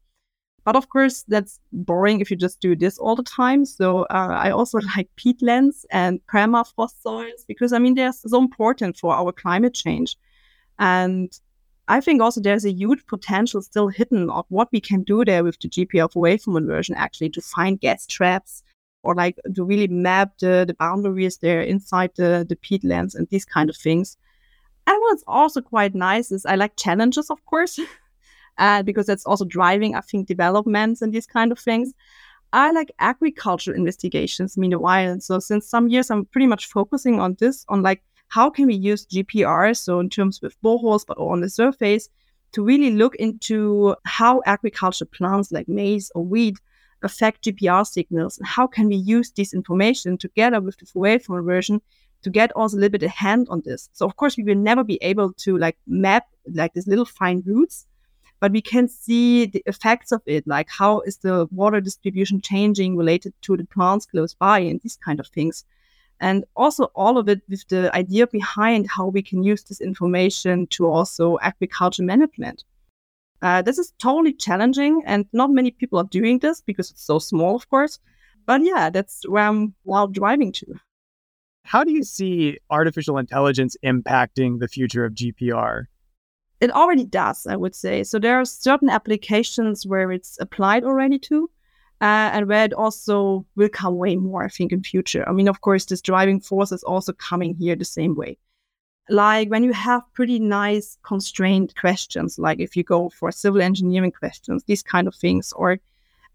But 0.64 0.76
of 0.76 0.88
course, 0.90 1.24
that's 1.26 1.58
boring 1.72 2.20
if 2.20 2.30
you 2.30 2.36
just 2.36 2.60
do 2.60 2.76
this 2.76 2.98
all 2.98 3.16
the 3.16 3.22
time. 3.22 3.64
So 3.64 4.02
uh, 4.02 4.36
I 4.38 4.50
also 4.50 4.78
like 4.96 5.08
peatlands 5.16 5.84
and 5.90 6.20
permafrost 6.32 7.02
soils 7.02 7.44
because 7.48 7.72
I 7.72 7.78
mean 7.78 7.94
they're 7.94 8.12
so 8.12 8.38
important 8.38 8.98
for 8.98 9.14
our 9.14 9.32
climate 9.32 9.74
change, 9.74 10.16
and 10.78 11.32
I 11.88 12.00
think 12.00 12.22
also 12.22 12.40
there's 12.40 12.64
a 12.64 12.72
huge 12.72 13.06
potential 13.06 13.60
still 13.62 13.88
hidden 13.88 14.30
of 14.30 14.46
what 14.48 14.68
we 14.72 14.80
can 14.80 15.02
do 15.02 15.24
there 15.24 15.42
with 15.44 15.58
the 15.60 15.68
GPR 15.68 16.12
waveform 16.14 16.58
inversion 16.58 16.94
actually 16.96 17.30
to 17.30 17.40
find 17.40 17.80
gas 17.80 18.06
traps 18.06 18.62
or 19.02 19.14
like 19.14 19.38
to 19.54 19.64
really 19.64 19.88
map 19.88 20.38
the, 20.38 20.64
the 20.66 20.74
boundaries 20.74 21.38
there 21.38 21.60
inside 21.60 22.10
the, 22.16 22.46
the 22.48 22.56
peatlands 22.56 23.14
and 23.14 23.28
these 23.28 23.44
kind 23.44 23.68
of 23.68 23.76
things. 23.76 24.16
And 24.86 24.96
what's 25.00 25.24
also 25.26 25.60
quite 25.60 25.94
nice 25.94 26.30
is 26.30 26.46
I 26.46 26.54
like 26.54 26.76
challenges, 26.76 27.30
of 27.30 27.44
course. 27.46 27.78
uh, 28.58 28.82
because 28.82 29.06
that's 29.06 29.26
also 29.26 29.44
driving, 29.44 29.94
I 29.94 30.00
think, 30.00 30.28
developments 30.28 31.02
and 31.02 31.12
these 31.12 31.26
kind 31.26 31.52
of 31.52 31.58
things. 31.58 31.92
I 32.52 32.70
like 32.70 32.92
agricultural 32.98 33.76
investigations 33.76 34.58
meanwhile. 34.58 35.10
And 35.10 35.22
so 35.22 35.38
since 35.38 35.66
some 35.66 35.88
years, 35.88 36.10
I'm 36.10 36.26
pretty 36.26 36.46
much 36.46 36.66
focusing 36.66 37.18
on 37.18 37.36
this, 37.40 37.64
on 37.68 37.82
like 37.82 38.02
how 38.32 38.48
can 38.48 38.66
we 38.66 38.74
use 38.74 39.04
GPR, 39.04 39.76
so 39.76 40.00
in 40.00 40.08
terms 40.08 40.40
with 40.40 40.60
boreholes, 40.62 41.04
but 41.06 41.18
on 41.18 41.42
the 41.42 41.50
surface, 41.50 42.08
to 42.52 42.64
really 42.64 42.90
look 42.90 43.14
into 43.16 43.94
how 44.04 44.40
agricultural 44.46 45.10
plants 45.12 45.52
like 45.52 45.68
maize 45.68 46.10
or 46.14 46.24
wheat 46.24 46.56
affect 47.02 47.44
GPR 47.44 47.86
signals 47.86 48.38
and 48.38 48.46
how 48.46 48.66
can 48.66 48.88
we 48.88 48.96
use 48.96 49.30
this 49.32 49.52
information 49.52 50.16
together 50.16 50.62
with 50.62 50.78
the 50.78 50.86
waveform 50.86 51.40
inversion 51.40 51.82
to 52.22 52.30
get 52.30 52.52
also 52.52 52.78
a 52.78 52.80
little 52.80 52.98
bit 52.98 53.02
a 53.02 53.08
hand 53.10 53.48
on 53.50 53.60
this. 53.66 53.90
So 53.92 54.06
of 54.06 54.16
course 54.16 54.38
we 54.38 54.44
will 54.44 54.54
never 54.54 54.82
be 54.82 54.98
able 55.02 55.34
to 55.44 55.58
like 55.58 55.76
map 55.86 56.24
like 56.54 56.72
these 56.72 56.86
little 56.86 57.04
fine 57.04 57.42
roots, 57.44 57.86
but 58.40 58.52
we 58.52 58.62
can 58.62 58.88
see 58.88 59.44
the 59.44 59.62
effects 59.66 60.10
of 60.10 60.22
it, 60.24 60.46
like 60.46 60.70
how 60.70 61.00
is 61.00 61.18
the 61.18 61.48
water 61.50 61.82
distribution 61.82 62.40
changing 62.40 62.96
related 62.96 63.34
to 63.42 63.58
the 63.58 63.66
plants 63.66 64.06
close 64.06 64.32
by 64.32 64.60
and 64.60 64.80
these 64.80 64.96
kind 64.96 65.20
of 65.20 65.26
things. 65.26 65.66
And 66.22 66.44
also 66.54 66.84
all 66.94 67.18
of 67.18 67.28
it 67.28 67.42
with 67.48 67.66
the 67.68 67.94
idea 67.94 68.28
behind 68.28 68.88
how 68.88 69.08
we 69.08 69.22
can 69.22 69.42
use 69.42 69.64
this 69.64 69.80
information 69.80 70.68
to 70.68 70.86
also 70.86 71.36
agriculture 71.42 72.04
management. 72.04 72.64
Uh, 73.42 73.60
this 73.60 73.76
is 73.76 73.92
totally 73.98 74.32
challenging, 74.32 75.02
and 75.04 75.26
not 75.32 75.50
many 75.50 75.72
people 75.72 75.98
are 75.98 76.04
doing 76.04 76.38
this 76.38 76.60
because 76.60 76.92
it's 76.92 77.04
so 77.04 77.18
small, 77.18 77.56
of 77.56 77.68
course. 77.68 77.98
But 78.46 78.62
yeah, 78.62 78.88
that's 78.88 79.28
where 79.28 79.42
I'm 79.48 79.74
while 79.82 80.06
driving 80.06 80.52
to. 80.52 80.76
How 81.64 81.82
do 81.82 81.90
you 81.92 82.04
see 82.04 82.58
artificial 82.70 83.18
intelligence 83.18 83.76
impacting 83.84 84.60
the 84.60 84.68
future 84.68 85.04
of 85.04 85.14
GPR? 85.14 85.86
It 86.60 86.70
already 86.70 87.04
does, 87.04 87.48
I 87.48 87.56
would 87.56 87.74
say. 87.74 88.04
So 88.04 88.20
there 88.20 88.40
are 88.40 88.44
certain 88.44 88.88
applications 88.88 89.84
where 89.84 90.12
it's 90.12 90.38
applied 90.40 90.84
already 90.84 91.18
to, 91.18 91.50
uh, 92.02 92.30
and 92.34 92.48
where 92.48 92.64
it 92.64 92.74
also 92.74 93.46
will 93.56 93.70
come 93.70 93.96
way 93.96 94.16
more, 94.16 94.44
I 94.44 94.48
think, 94.48 94.72
in 94.72 94.82
future. 94.82 95.24
I 95.26 95.32
mean, 95.32 95.48
of 95.48 95.60
course, 95.62 95.86
this 95.86 96.02
driving 96.02 96.40
force 96.40 96.72
is 96.72 96.82
also 96.82 97.12
coming 97.12 97.54
here 97.54 97.76
the 97.76 97.84
same 97.84 98.14
way 98.14 98.36
like 99.08 99.48
when 99.50 99.64
you 99.64 99.72
have 99.72 100.02
pretty 100.14 100.38
nice 100.38 100.96
constrained 101.02 101.74
questions, 101.76 102.38
like 102.38 102.60
if 102.60 102.76
you 102.76 102.84
go 102.84 103.10
for 103.10 103.30
civil 103.32 103.60
engineering 103.60 104.12
questions, 104.12 104.64
these 104.64 104.82
kind 104.82 105.08
of 105.08 105.14
things, 105.14 105.52
or 105.54 105.78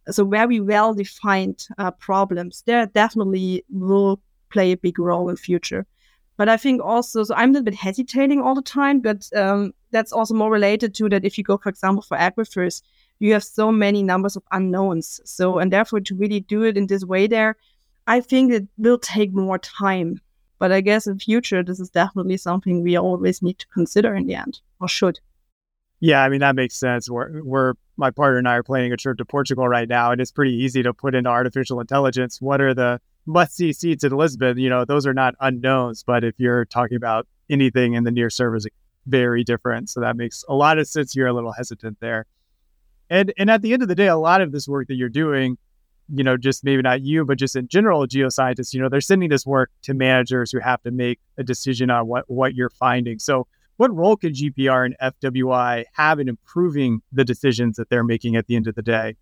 so 0.10 0.26
very 0.26 0.60
well 0.60 0.94
defined 0.94 1.68
uh, 1.78 1.92
problems, 1.92 2.64
there 2.66 2.86
definitely 2.86 3.64
will 3.70 4.22
play 4.50 4.72
a 4.72 4.78
big 4.78 5.00
role 5.00 5.30
in 5.30 5.36
future. 5.38 5.86
But 6.38 6.50
I 6.50 6.58
think 6.58 6.82
also, 6.84 7.24
so 7.24 7.34
I'm 7.36 7.50
a 7.50 7.54
little 7.54 7.66
bit 7.66 7.74
hesitating 7.74 8.42
all 8.42 8.54
the 8.54 8.62
time, 8.62 9.00
but 9.00 9.28
um, 9.36 9.74
that's 9.92 10.12
also 10.12 10.34
more 10.34 10.52
related 10.52 10.94
to 10.96 11.10
that 11.10 11.26
if 11.26 11.38
you 11.38 11.44
go, 11.44 11.58
for 11.58 11.70
example, 11.70 12.04
for 12.04 12.18
aquifers, 12.18 12.82
you 13.20 13.34
have 13.34 13.44
so 13.44 13.72
many 13.72 14.04
numbers 14.04 14.36
of 14.36 14.44
unknowns. 14.52 15.20
So, 15.26 15.60
and 15.60 15.72
therefore, 15.72 16.02
to 16.02 16.16
really 16.16 16.40
do 16.40 16.64
it 16.64 16.78
in 16.78 16.88
this 16.88 17.04
way 17.04 17.28
there, 17.28 17.56
I 18.06 18.22
think 18.22 18.52
it 18.52 18.68
will 18.78 19.00
take 19.00 19.34
more 19.34 19.58
time 19.58 20.22
but 20.60 20.72
I 20.72 20.82
guess 20.82 21.08
in 21.08 21.20
future, 21.20 21.64
this 21.64 21.80
is 21.80 21.90
definitely 21.90 22.38
something 22.38 22.82
we 22.82 22.98
always 22.98 23.42
need 23.42 23.60
to 23.60 23.68
consider 23.68 24.16
in 24.16 24.26
the 24.26 24.36
end, 24.36 24.60
or 24.80 24.88
should. 24.88 25.20
Yeah, 26.00 26.24
I 26.24 26.30
mean 26.30 26.40
that 26.40 26.56
makes 26.56 26.76
sense. 26.76 27.10
We're, 27.10 27.44
we're 27.44 27.74
my 27.96 28.12
partner 28.12 28.38
and 28.38 28.48
I 28.48 28.56
are 28.56 28.64
planning 28.64 28.92
a 28.92 28.98
trip 28.98 29.18
to 29.18 29.26
Portugal 29.26 29.68
right 29.68 29.88
now, 29.88 30.12
and 30.12 30.22
it's 30.22 30.32
pretty 30.32 30.54
easy 30.54 30.84
to 30.84 30.94
put 30.94 31.16
into 31.16 31.30
artificial 31.30 31.80
intelligence. 31.80 32.42
What 32.42 32.62
are 32.62 32.74
the 32.74 33.00
must-see 33.26 33.74
seats 33.74 34.04
in 34.04 34.12
Lisbon? 34.12 34.58
You 34.58 34.70
know, 34.70 34.86
those 34.86 35.06
are 35.06 35.14
not 35.14 35.36
unknowns. 35.40 36.04
But 36.04 36.24
if 36.24 36.36
you're 36.38 36.66
talking 36.66 36.98
about 36.98 37.28
anything 37.50 37.94
in 37.94 38.04
the 38.04 38.12
near 38.12 38.30
surface, 38.30 38.66
very 39.06 39.44
different. 39.44 39.90
So 39.90 40.00
that 40.02 40.16
makes 40.16 40.44
a 40.48 40.54
lot 40.54 40.78
of 40.78 40.88
sense. 40.88 41.16
You're 41.16 41.28
a 41.28 41.34
little 41.34 41.52
hesitant 41.52 42.00
there. 42.00 42.26
And 43.10 43.34
and 43.38 43.50
at 43.50 43.62
the 43.62 43.74
end 43.74 43.82
of 43.82 43.88
the 43.88 43.96
day, 43.96 44.08
a 44.08 44.18
lot 44.18 44.42
of 44.42 44.52
this 44.52 44.68
work 44.68 44.88
that 44.88 44.96
you're 44.96 45.10
doing 45.10 45.58
you 46.14 46.24
know, 46.24 46.38
just 46.38 46.64
maybe 46.64 46.82
not 46.82 47.02
you, 47.02 47.26
but 47.26 47.38
just 47.38 47.56
in 47.56 47.68
general, 47.68 48.08
geoscientists, 48.08 48.74
you 48.74 48.82
know, 48.82 48.90
they're 48.90 49.02
sending 49.02 49.30
this 49.30 49.46
work 49.46 49.72
to 49.84 49.94
managers 49.94 50.52
who 50.52 50.60
have 50.60 50.82
to 50.84 50.92
make 50.92 51.20
a 51.38 51.44
decision 51.44 51.90
on 51.90 52.08
what, 52.08 52.24
what 52.28 52.56
you're 52.56 52.70
finding. 52.70 53.20
So, 53.20 53.48
what 53.78 53.96
role 53.96 54.16
can 54.16 54.34
GPR 54.34 54.86
and 54.86 55.14
FWI 55.22 55.86
have 55.94 56.20
in 56.20 56.28
improving 56.28 57.02
the 57.12 57.24
decisions 57.24 57.76
that 57.76 57.90
they're 57.90 58.04
making 58.04 58.36
at 58.36 58.48
the 58.48 58.56
end 58.56 58.68
of 58.68 58.74
the 58.74 58.82
day? 58.82 59.16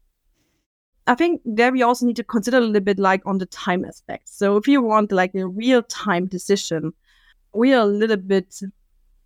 I 1.07 1.15
think 1.15 1.41
there 1.43 1.73
we 1.73 1.81
also 1.81 2.05
need 2.05 2.15
to 2.15 2.23
consider 2.23 2.57
a 2.57 2.61
little 2.61 2.81
bit 2.81 2.97
like 2.97 3.21
on 3.25 3.37
the 3.37 3.45
time 3.47 3.83
aspect. 3.83 4.29
So, 4.29 4.55
if 4.55 4.67
you 4.67 4.81
want 4.81 5.11
like 5.11 5.35
a 5.35 5.47
real 5.47 5.83
time 5.83 6.27
decision, 6.27 6.93
we 7.53 7.73
are 7.73 7.81
a 7.81 7.85
little 7.85 8.17
bit 8.17 8.61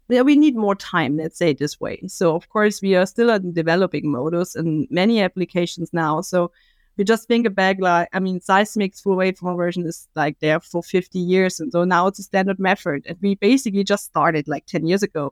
we 0.09 0.35
need 0.35 0.55
more 0.55 0.75
time, 0.75 1.17
let's 1.17 1.37
say 1.37 1.53
this 1.53 1.79
way. 1.79 2.01
So, 2.07 2.35
of 2.35 2.49
course, 2.49 2.81
we 2.81 2.95
are 2.95 3.05
still 3.05 3.29
in 3.29 3.53
developing 3.53 4.11
modus 4.11 4.55
in 4.55 4.87
many 4.89 5.21
applications 5.21 5.93
now. 5.93 6.21
So, 6.21 6.51
you 6.99 7.05
just 7.05 7.29
think 7.29 7.55
back, 7.55 7.77
like, 7.79 8.09
I 8.11 8.19
mean, 8.19 8.41
Seismic's 8.41 8.99
full 8.99 9.15
waveform 9.15 9.51
inversion 9.51 9.85
is 9.85 10.09
like 10.15 10.37
there 10.39 10.59
for 10.59 10.83
50 10.83 11.17
years. 11.17 11.61
And 11.61 11.71
so 11.71 11.85
now 11.85 12.07
it's 12.07 12.19
a 12.19 12.23
standard 12.23 12.59
method. 12.59 13.05
And 13.07 13.17
we 13.21 13.35
basically 13.35 13.85
just 13.85 14.03
started 14.03 14.49
like 14.49 14.65
10 14.65 14.85
years 14.85 15.01
ago. 15.01 15.31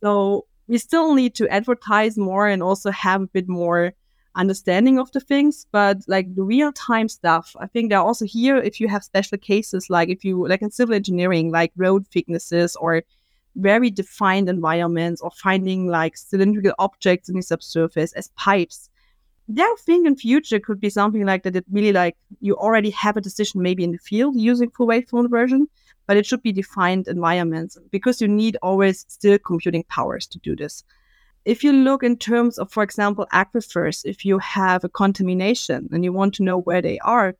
So 0.00 0.46
we 0.68 0.78
still 0.78 1.14
need 1.14 1.34
to 1.34 1.48
advertise 1.48 2.16
more 2.16 2.46
and 2.46 2.62
also 2.62 2.92
have 2.92 3.22
a 3.22 3.26
bit 3.26 3.48
more 3.48 3.94
understanding 4.36 5.00
of 5.00 5.10
the 5.10 5.18
things. 5.18 5.66
But 5.72 5.98
like 6.06 6.32
the 6.36 6.44
real 6.44 6.72
time 6.72 7.08
stuff, 7.08 7.56
I 7.58 7.66
think 7.66 7.90
they're 7.90 7.98
also 7.98 8.24
here 8.24 8.58
if 8.58 8.78
you 8.78 8.86
have 8.86 9.02
special 9.02 9.38
cases, 9.38 9.90
like 9.90 10.08
if 10.08 10.24
you, 10.24 10.46
like 10.46 10.62
in 10.62 10.70
civil 10.70 10.94
engineering, 10.94 11.50
like 11.50 11.72
road 11.76 12.06
thicknesses 12.12 12.76
or 12.76 13.02
very 13.56 13.90
defined 13.90 14.48
environments 14.48 15.20
or 15.20 15.30
finding 15.30 15.86
like 15.86 16.16
cylindrical 16.16 16.72
objects 16.78 17.28
in 17.28 17.36
the 17.36 17.42
subsurface 17.42 18.12
as 18.14 18.28
pipes 18.36 18.88
their 19.48 19.76
thing 19.76 20.06
in 20.06 20.16
future 20.16 20.60
could 20.60 20.80
be 20.80 20.90
something 20.90 21.26
like 21.26 21.42
that. 21.42 21.56
It 21.56 21.64
really 21.70 21.92
like 21.92 22.16
you 22.40 22.56
already 22.56 22.90
have 22.90 23.16
a 23.16 23.20
decision 23.20 23.62
maybe 23.62 23.84
in 23.84 23.92
the 23.92 23.98
field 23.98 24.36
using 24.36 24.70
full 24.70 24.86
waveform 24.86 25.24
inversion, 25.24 25.68
but 26.06 26.16
it 26.16 26.26
should 26.26 26.42
be 26.42 26.52
defined 26.52 27.08
environments 27.08 27.76
because 27.90 28.20
you 28.20 28.28
need 28.28 28.56
always 28.62 29.04
still 29.08 29.38
computing 29.38 29.84
powers 29.84 30.26
to 30.28 30.38
do 30.38 30.56
this. 30.56 30.84
If 31.44 31.64
you 31.64 31.72
look 31.72 32.04
in 32.04 32.16
terms 32.16 32.58
of, 32.58 32.70
for 32.70 32.84
example, 32.84 33.26
aquifers, 33.32 34.04
if 34.04 34.24
you 34.24 34.38
have 34.38 34.84
a 34.84 34.88
contamination 34.88 35.88
and 35.92 36.04
you 36.04 36.12
want 36.12 36.34
to 36.34 36.44
know 36.44 36.58
where 36.58 36.80
they 36.80 37.00
are, 37.00 37.34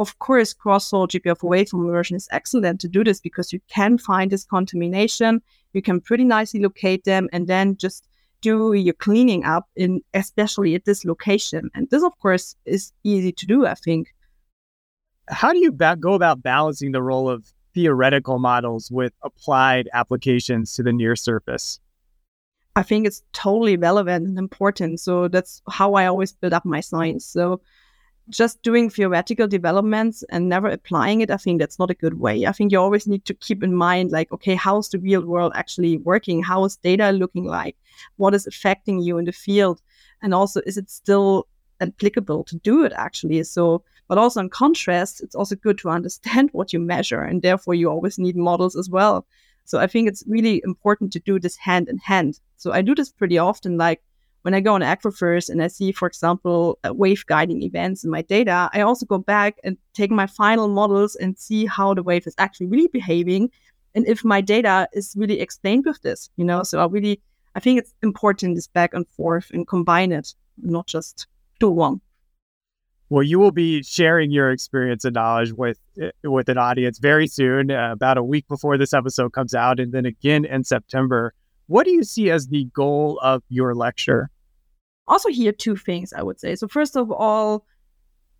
of 0.00 0.18
course, 0.18 0.54
cross-hole 0.54 1.08
GPR 1.08 1.38
full 1.38 1.50
waveform 1.50 1.84
inversion 1.84 2.16
is 2.16 2.26
excellent 2.32 2.80
to 2.80 2.88
do 2.88 3.04
this 3.04 3.20
because 3.20 3.52
you 3.52 3.60
can 3.68 3.98
find 3.98 4.30
this 4.30 4.44
contamination, 4.44 5.42
you 5.74 5.82
can 5.82 6.00
pretty 6.00 6.24
nicely 6.24 6.58
locate 6.58 7.04
them, 7.04 7.28
and 7.32 7.46
then 7.46 7.76
just 7.76 8.08
do 8.40 8.72
your 8.72 8.94
cleaning 8.94 9.44
up 9.44 9.68
in 9.76 10.00
especially 10.14 10.74
at 10.74 10.86
this 10.86 11.04
location. 11.04 11.70
And 11.74 11.88
this 11.90 12.02
of 12.02 12.18
course 12.18 12.56
is 12.64 12.92
easy 13.04 13.32
to 13.32 13.46
do 13.46 13.66
i 13.66 13.74
think. 13.74 14.14
How 15.28 15.52
do 15.52 15.58
you 15.58 15.70
ba- 15.70 15.98
go 16.00 16.14
about 16.14 16.42
balancing 16.42 16.92
the 16.92 17.02
role 17.02 17.28
of 17.28 17.52
theoretical 17.74 18.38
models 18.38 18.90
with 18.90 19.12
applied 19.22 19.88
applications 19.92 20.74
to 20.74 20.82
the 20.82 20.92
near 20.92 21.14
surface? 21.14 21.78
I 22.74 22.82
think 22.82 23.06
it's 23.06 23.22
totally 23.32 23.76
relevant 23.76 24.26
and 24.26 24.38
important. 24.38 25.00
So 25.00 25.28
that's 25.28 25.60
how 25.68 25.94
i 25.94 26.06
always 26.06 26.32
build 26.32 26.54
up 26.54 26.64
my 26.64 26.80
science. 26.80 27.26
So 27.26 27.60
just 28.30 28.62
doing 28.62 28.88
theoretical 28.88 29.46
developments 29.46 30.22
and 30.30 30.48
never 30.48 30.68
applying 30.68 31.20
it, 31.20 31.30
I 31.30 31.36
think 31.36 31.60
that's 31.60 31.78
not 31.78 31.90
a 31.90 31.94
good 31.94 32.20
way. 32.20 32.46
I 32.46 32.52
think 32.52 32.72
you 32.72 32.80
always 32.80 33.06
need 33.06 33.24
to 33.26 33.34
keep 33.34 33.62
in 33.62 33.74
mind, 33.74 34.10
like, 34.10 34.32
okay, 34.32 34.54
how's 34.54 34.88
the 34.88 34.98
real 34.98 35.24
world 35.24 35.52
actually 35.54 35.98
working? 35.98 36.42
How 36.42 36.64
is 36.64 36.76
data 36.76 37.10
looking 37.10 37.44
like? 37.44 37.76
What 38.16 38.34
is 38.34 38.46
affecting 38.46 39.00
you 39.00 39.18
in 39.18 39.24
the 39.24 39.32
field? 39.32 39.82
And 40.22 40.32
also, 40.32 40.60
is 40.64 40.76
it 40.78 40.90
still 40.90 41.46
applicable 41.80 42.44
to 42.44 42.56
do 42.56 42.84
it 42.84 42.92
actually? 42.94 43.42
So, 43.42 43.82
but 44.08 44.18
also 44.18 44.40
in 44.40 44.48
contrast, 44.48 45.20
it's 45.20 45.34
also 45.34 45.56
good 45.56 45.78
to 45.78 45.90
understand 45.90 46.50
what 46.52 46.72
you 46.72 46.78
measure. 46.78 47.22
And 47.22 47.42
therefore, 47.42 47.74
you 47.74 47.90
always 47.90 48.18
need 48.18 48.36
models 48.36 48.76
as 48.76 48.88
well. 48.88 49.26
So 49.64 49.78
I 49.78 49.86
think 49.86 50.08
it's 50.08 50.24
really 50.26 50.60
important 50.64 51.12
to 51.12 51.20
do 51.20 51.38
this 51.38 51.56
hand 51.56 51.88
in 51.88 51.98
hand. 51.98 52.40
So 52.56 52.72
I 52.72 52.82
do 52.82 52.94
this 52.94 53.12
pretty 53.12 53.38
often, 53.38 53.76
like 53.76 54.02
when 54.42 54.54
I 54.54 54.60
go 54.60 54.74
on 54.74 54.80
aquifers 54.80 55.48
and 55.48 55.62
I 55.62 55.68
see, 55.68 55.92
for 55.92 56.08
example, 56.08 56.78
uh, 56.84 56.94
wave 56.94 57.24
guiding 57.26 57.62
events 57.62 58.04
in 58.04 58.10
my 58.10 58.22
data, 58.22 58.70
I 58.72 58.80
also 58.80 59.06
go 59.06 59.18
back 59.18 59.58
and 59.64 59.76
take 59.94 60.10
my 60.10 60.26
final 60.26 60.68
models 60.68 61.14
and 61.16 61.38
see 61.38 61.66
how 61.66 61.94
the 61.94 62.02
wave 62.02 62.26
is 62.26 62.34
actually 62.38 62.66
really 62.66 62.88
behaving 62.88 63.50
and 63.94 64.06
if 64.06 64.24
my 64.24 64.40
data 64.40 64.88
is 64.92 65.14
really 65.16 65.40
explained 65.40 65.84
with 65.86 66.00
this, 66.02 66.30
you 66.36 66.44
know. 66.44 66.62
So 66.62 66.80
I 66.80 66.86
really, 66.86 67.20
I 67.54 67.60
think 67.60 67.78
it's 67.78 67.94
important 68.02 68.54
this 68.54 68.66
back 68.66 68.94
and 68.94 69.06
forth 69.08 69.50
and 69.52 69.66
combine 69.66 70.12
it, 70.12 70.34
not 70.62 70.86
just 70.86 71.26
do 71.58 71.70
one. 71.70 72.00
Well, 73.08 73.24
you 73.24 73.40
will 73.40 73.50
be 73.50 73.82
sharing 73.82 74.30
your 74.30 74.52
experience 74.52 75.04
and 75.04 75.14
knowledge 75.14 75.52
with 75.52 75.78
uh, 76.00 76.10
with 76.22 76.48
an 76.48 76.58
audience 76.58 76.98
very 76.98 77.26
soon, 77.26 77.72
uh, 77.72 77.90
about 77.90 78.18
a 78.18 78.22
week 78.22 78.46
before 78.46 78.78
this 78.78 78.94
episode 78.94 79.32
comes 79.32 79.52
out, 79.52 79.80
and 79.80 79.92
then 79.92 80.06
again 80.06 80.44
in 80.44 80.62
September. 80.62 81.34
What 81.70 81.84
do 81.84 81.92
you 81.92 82.02
see 82.02 82.30
as 82.30 82.48
the 82.48 82.64
goal 82.74 83.20
of 83.22 83.44
your 83.48 83.76
lecture? 83.76 84.28
Also, 85.06 85.28
here, 85.28 85.52
two 85.52 85.76
things 85.76 86.12
I 86.12 86.20
would 86.20 86.40
say. 86.40 86.56
So, 86.56 86.66
first 86.66 86.96
of 86.96 87.12
all, 87.12 87.64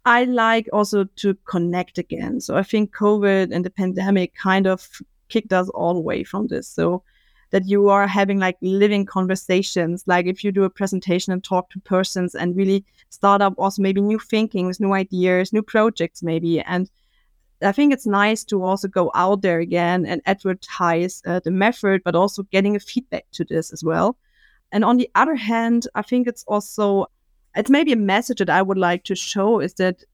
I 0.05 0.25
like 0.25 0.69
also 0.73 1.05
to 1.05 1.35
connect 1.45 1.97
again. 1.97 2.41
So, 2.41 2.57
I 2.57 2.65
think 2.65 2.93
COVID 2.93 3.55
and 3.55 3.65
the 3.65 3.71
pandemic 3.71 4.35
kind 4.35 4.67
of 4.67 4.89
kicked 5.29 5.53
us 5.53 5.69
all 5.69 5.97
away 5.97 6.25
from 6.25 6.49
this. 6.49 6.67
So, 6.67 7.05
that 7.51 7.69
you 7.69 7.89
are 7.89 8.09
having 8.09 8.41
like 8.41 8.57
living 8.63 9.07
conversations, 9.07 10.03
like 10.09 10.27
if 10.27 10.43
you 10.43 10.51
do 10.51 10.65
a 10.65 10.71
presentation 10.71 11.33
and 11.33 11.45
talk 11.45 11.71
to 11.71 11.79
persons 11.81 12.35
and 12.35 12.57
really 12.57 12.85
start 13.11 13.43
up 13.43 13.55
also 13.59 13.81
maybe 13.81 14.01
new 14.01 14.19
thinkings, 14.19 14.81
new 14.81 14.93
ideas, 14.93 15.53
new 15.53 15.63
projects, 15.63 16.21
maybe. 16.21 16.61
And 16.63 16.91
I 17.63 17.73
think 17.73 17.93
it's 17.93 18.07
nice 18.07 18.45
to 18.45 18.63
also 18.65 18.89
go 18.89 19.11
out 19.15 19.43
there 19.43 19.61
again 19.61 20.07
and 20.07 20.23
advertise 20.27 21.23
uh, 21.27 21.41
the 21.41 21.51
method, 21.51 22.03
but 22.05 22.15
also 22.15 22.43
getting 22.45 22.77
a 22.77 22.81
feedback 22.81 23.27
to 23.33 23.45
this 23.45 23.73
as 23.73 23.85
well. 23.85 24.17
And 24.73 24.85
on 24.85 24.97
the 24.97 25.11
other 25.15 25.35
hand, 25.35 25.87
I 25.95 26.03
think 26.03 26.27
it's 26.27 26.45
also 26.47 27.07
it's 27.57 27.71
maybe 27.71 27.93
a 27.93 27.97
message 27.97 28.39
that 28.39 28.51
I 28.51 28.63
would 28.63 28.79
like 28.79 29.05
to 29.05 29.15
show 29.15 29.61
is 29.61 29.75
that 29.75 30.05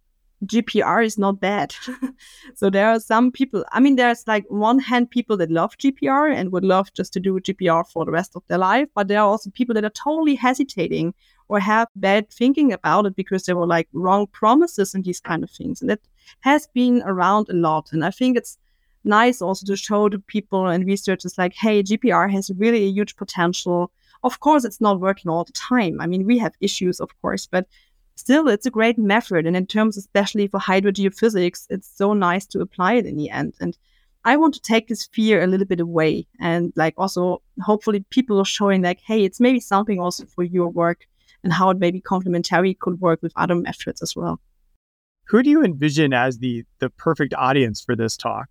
GPR 0.45 1.05
is 1.05 1.19
not 1.19 1.41
bad. 1.41 1.75
so 2.55 2.69
there 2.69 2.89
are 2.89 3.01
some 3.01 3.33
people, 3.33 3.65
I 3.73 3.81
mean, 3.81 3.97
there's 3.97 4.27
like 4.27 4.45
one 4.49 4.79
hand 4.79 5.11
people 5.11 5.37
that 5.39 5.51
love 5.51 5.77
GPR 5.79 6.35
and 6.35 6.53
would 6.53 6.65
love 6.65 6.93
just 6.93 7.13
to 7.15 7.21
do 7.21 7.41
GPR 7.41 7.87
for 7.91 8.05
the 8.05 8.11
rest 8.11 8.33
of 8.37 8.43
their 8.49 8.59
life. 8.59 8.89
But 8.95 9.09
there 9.09 9.21
are 9.21 9.27
also 9.27 9.51
people 9.51 9.75
that 9.75 9.85
are 9.85 9.91
totally 9.91 10.35
hesitating 10.35 11.15
or 11.49 11.61
have 11.61 11.89
bad 11.97 12.31
thinking 12.31 12.73
about 12.73 13.07
it 13.07 13.17
because 13.17 13.45
there 13.45 13.57
were 13.57 13.67
like 13.67 13.89
wrong 13.93 14.27
promises 14.27 14.95
and 14.95 15.05
these 15.05 15.21
kind 15.21 15.43
of 15.43 15.51
things. 15.51 15.81
And 15.81 15.89
that 15.89 16.01
has 16.41 16.67
been 16.69 17.03
around 17.05 17.49
a 17.49 17.55
lot. 17.55 17.93
And 17.93 18.05
I 18.05 18.11
think 18.11 18.37
it's 18.37 18.59
nice 19.05 19.41
also 19.41 19.67
to 19.67 19.77
show 19.77 20.09
to 20.09 20.19
people 20.19 20.67
and 20.67 20.87
researchers 20.87 21.39
like, 21.39 21.55
hey, 21.55 21.83
GPR 21.83 22.31
has 22.31 22.51
really 22.57 22.85
a 22.85 22.91
huge 22.91 23.17
potential. 23.17 23.91
Of 24.23 24.41
course, 24.41 24.65
it's 24.65 24.81
not 24.81 25.01
working 25.01 25.31
all 25.31 25.45
the 25.45 25.53
time. 25.53 26.01
I 26.01 26.07
mean, 26.07 26.27
we 26.27 26.39
have 26.39 26.55
issues, 26.61 27.01
of 27.01 27.11
course, 27.21 27.47
but 27.47 27.67
still 28.17 28.49
it's 28.49 28.67
a 28.67 28.71
great 28.71 28.99
method 28.99 29.47
and 29.47 29.57
in 29.57 29.67
terms 29.67 29.97
especially 29.97 30.49
for 30.49 30.59
hydrogeophysics 30.59 31.67
it's 31.71 31.89
so 31.95 32.15
nice 32.15 32.47
to 32.47 32.61
apply 32.61 32.95
it 32.95 33.07
in 33.07 33.17
the 33.17 33.29
end 33.31 33.55
and 33.61 33.77
i 34.25 34.37
want 34.37 34.55
to 34.55 34.61
take 34.63 34.89
this 34.89 35.07
fear 35.13 35.43
a 35.43 35.47
little 35.47 35.67
bit 35.67 35.81
away 35.81 36.27
and 36.41 36.73
like 36.77 36.95
also 36.97 37.43
hopefully 37.61 38.05
people 38.11 38.39
are 38.39 38.45
showing 38.45 38.83
like 38.83 39.01
hey 39.01 39.23
it's 39.23 39.39
maybe 39.39 39.61
something 39.61 40.01
also 40.01 40.25
for 40.25 40.43
your 40.43 40.69
work 40.69 41.07
and 41.45 41.53
how 41.53 41.69
it 41.69 41.79
maybe 41.79 42.01
complementary 42.01 42.73
could 42.75 42.99
work 43.01 43.21
with 43.23 43.33
other 43.37 43.55
methods 43.55 44.01
as 44.03 44.17
well 44.17 44.41
who 45.29 45.43
do 45.43 45.51
you 45.51 45.65
envision 45.65 46.13
as 46.13 46.39
the 46.39 46.65
the 46.79 46.91
perfect 46.91 47.35
audience 47.35 47.81
for 47.81 47.97
this 47.97 48.17
talk 48.17 48.49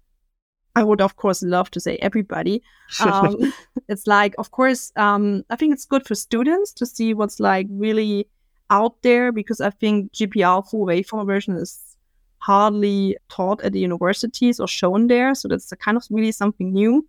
I 0.75 0.83
would, 0.83 0.99
of 0.99 1.15
course, 1.15 1.41
love 1.41 1.71
to 1.71 1.79
say 1.79 1.95
everybody. 2.01 2.61
Um, 2.99 3.53
it's 3.87 4.07
like, 4.07 4.35
of 4.37 4.51
course, 4.51 4.91
um, 4.97 5.45
I 5.49 5.55
think 5.55 5.73
it's 5.73 5.85
good 5.85 6.05
for 6.05 6.15
students 6.15 6.73
to 6.73 6.85
see 6.85 7.13
what's 7.13 7.39
like 7.39 7.67
really 7.69 8.27
out 8.69 9.01
there 9.01 9.31
because 9.31 9.61
I 9.61 9.69
think 9.69 10.11
GPR 10.11 10.69
full 10.69 10.85
waveform 10.85 11.21
inversion 11.21 11.55
is 11.55 11.95
hardly 12.39 13.17
taught 13.29 13.61
at 13.61 13.71
the 13.71 13.79
universities 13.79 14.59
or 14.59 14.67
shown 14.67 15.07
there. 15.07 15.33
So 15.33 15.47
that's 15.47 15.71
kind 15.79 15.95
of 15.95 16.05
really 16.09 16.33
something 16.33 16.73
new. 16.73 17.07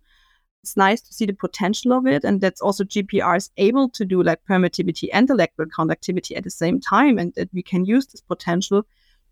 It's 0.63 0.77
nice 0.77 1.01
to 1.01 1.13
see 1.13 1.25
the 1.25 1.33
potential 1.33 1.91
of 1.93 2.07
it. 2.07 2.23
And 2.23 2.39
that's 2.39 2.61
also 2.61 2.85
GPR 2.85 3.35
is 3.37 3.51
able 3.57 3.89
to 3.89 4.05
do 4.05 4.23
like 4.23 4.39
permittivity 4.49 5.09
and 5.11 5.29
electrical 5.29 5.71
conductivity 5.75 6.35
at 6.35 6.43
the 6.43 6.49
same 6.49 6.79
time, 6.79 7.17
and 7.17 7.33
that 7.35 7.49
we 7.53 7.63
can 7.63 7.85
use 7.85 8.07
this 8.07 8.21
potential. 8.21 8.83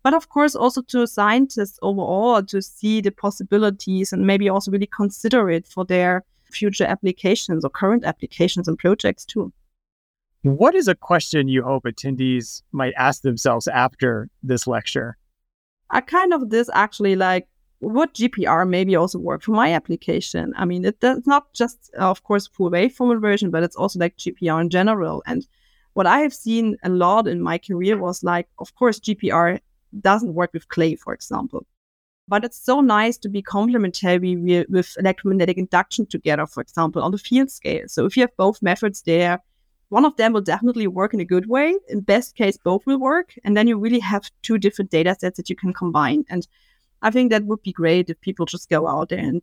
But 0.06 0.14
of 0.14 0.28
course, 0.28 0.54
also 0.54 0.82
to 0.82 1.04
scientists 1.08 1.80
overall 1.82 2.40
to 2.40 2.62
see 2.62 3.00
the 3.00 3.10
possibilities 3.10 4.12
and 4.12 4.24
maybe 4.24 4.48
also 4.48 4.70
really 4.70 4.86
consider 4.86 5.50
it 5.50 5.66
for 5.66 5.84
their 5.84 6.22
future 6.44 6.84
applications 6.84 7.64
or 7.64 7.70
current 7.70 8.04
applications 8.04 8.68
and 8.68 8.78
projects 8.78 9.24
too. 9.24 9.52
What 10.42 10.76
is 10.76 10.86
a 10.86 10.94
question 10.94 11.48
you 11.48 11.64
hope 11.64 11.82
attendees 11.86 12.62
might 12.70 12.94
ask 12.96 13.22
themselves 13.22 13.66
after 13.66 14.30
this 14.44 14.68
lecture? 14.68 15.16
I 15.90 16.02
kind 16.02 16.32
of 16.32 16.50
this 16.50 16.70
actually 16.72 17.16
like 17.16 17.48
would 17.80 18.14
GPR 18.14 18.64
maybe 18.68 18.94
also 18.94 19.18
work 19.18 19.42
for 19.42 19.50
my 19.50 19.72
application? 19.72 20.52
I 20.56 20.66
mean, 20.66 20.84
it 20.84 21.00
does 21.00 21.26
not 21.26 21.52
just, 21.52 21.92
of 21.94 22.22
course, 22.22 22.46
full 22.46 22.70
waveform 22.70 23.10
inversion, 23.10 23.50
but 23.50 23.64
it's 23.64 23.74
also 23.74 23.98
like 23.98 24.16
GPR 24.18 24.60
in 24.60 24.70
general. 24.70 25.24
And 25.26 25.44
what 25.94 26.06
I 26.06 26.20
have 26.20 26.32
seen 26.32 26.76
a 26.84 26.90
lot 26.90 27.26
in 27.26 27.40
my 27.40 27.58
career 27.58 27.98
was 27.98 28.22
like, 28.22 28.48
of 28.60 28.72
course, 28.76 29.00
GPR 29.00 29.58
doesn't 30.00 30.34
work 30.34 30.52
with 30.52 30.68
clay, 30.68 30.96
for 30.96 31.12
example. 31.12 31.66
But 32.28 32.44
it's 32.44 32.58
so 32.58 32.80
nice 32.80 33.16
to 33.18 33.28
be 33.28 33.40
complementary 33.40 34.64
with 34.68 34.96
electromagnetic 34.98 35.58
induction 35.58 36.06
together, 36.06 36.46
for 36.46 36.60
example, 36.60 37.02
on 37.02 37.12
the 37.12 37.18
field 37.18 37.50
scale. 37.50 37.84
So 37.86 38.04
if 38.04 38.16
you 38.16 38.22
have 38.22 38.36
both 38.36 38.62
methods 38.62 39.02
there, 39.02 39.40
one 39.90 40.04
of 40.04 40.16
them 40.16 40.32
will 40.32 40.40
definitely 40.40 40.88
work 40.88 41.14
in 41.14 41.20
a 41.20 41.24
good 41.24 41.48
way. 41.48 41.76
In 41.88 42.00
best 42.00 42.34
case, 42.34 42.56
both 42.56 42.84
will 42.84 42.98
work. 42.98 43.34
And 43.44 43.56
then 43.56 43.68
you 43.68 43.78
really 43.78 44.00
have 44.00 44.28
two 44.42 44.58
different 44.58 44.90
data 44.90 45.14
sets 45.16 45.36
that 45.36 45.48
you 45.48 45.54
can 45.54 45.72
combine. 45.72 46.24
And 46.28 46.48
I 47.02 47.10
think 47.10 47.30
that 47.30 47.44
would 47.44 47.62
be 47.62 47.72
great 47.72 48.10
if 48.10 48.20
people 48.20 48.46
just 48.46 48.68
go 48.68 48.88
out 48.88 49.10
there 49.10 49.20
and 49.20 49.40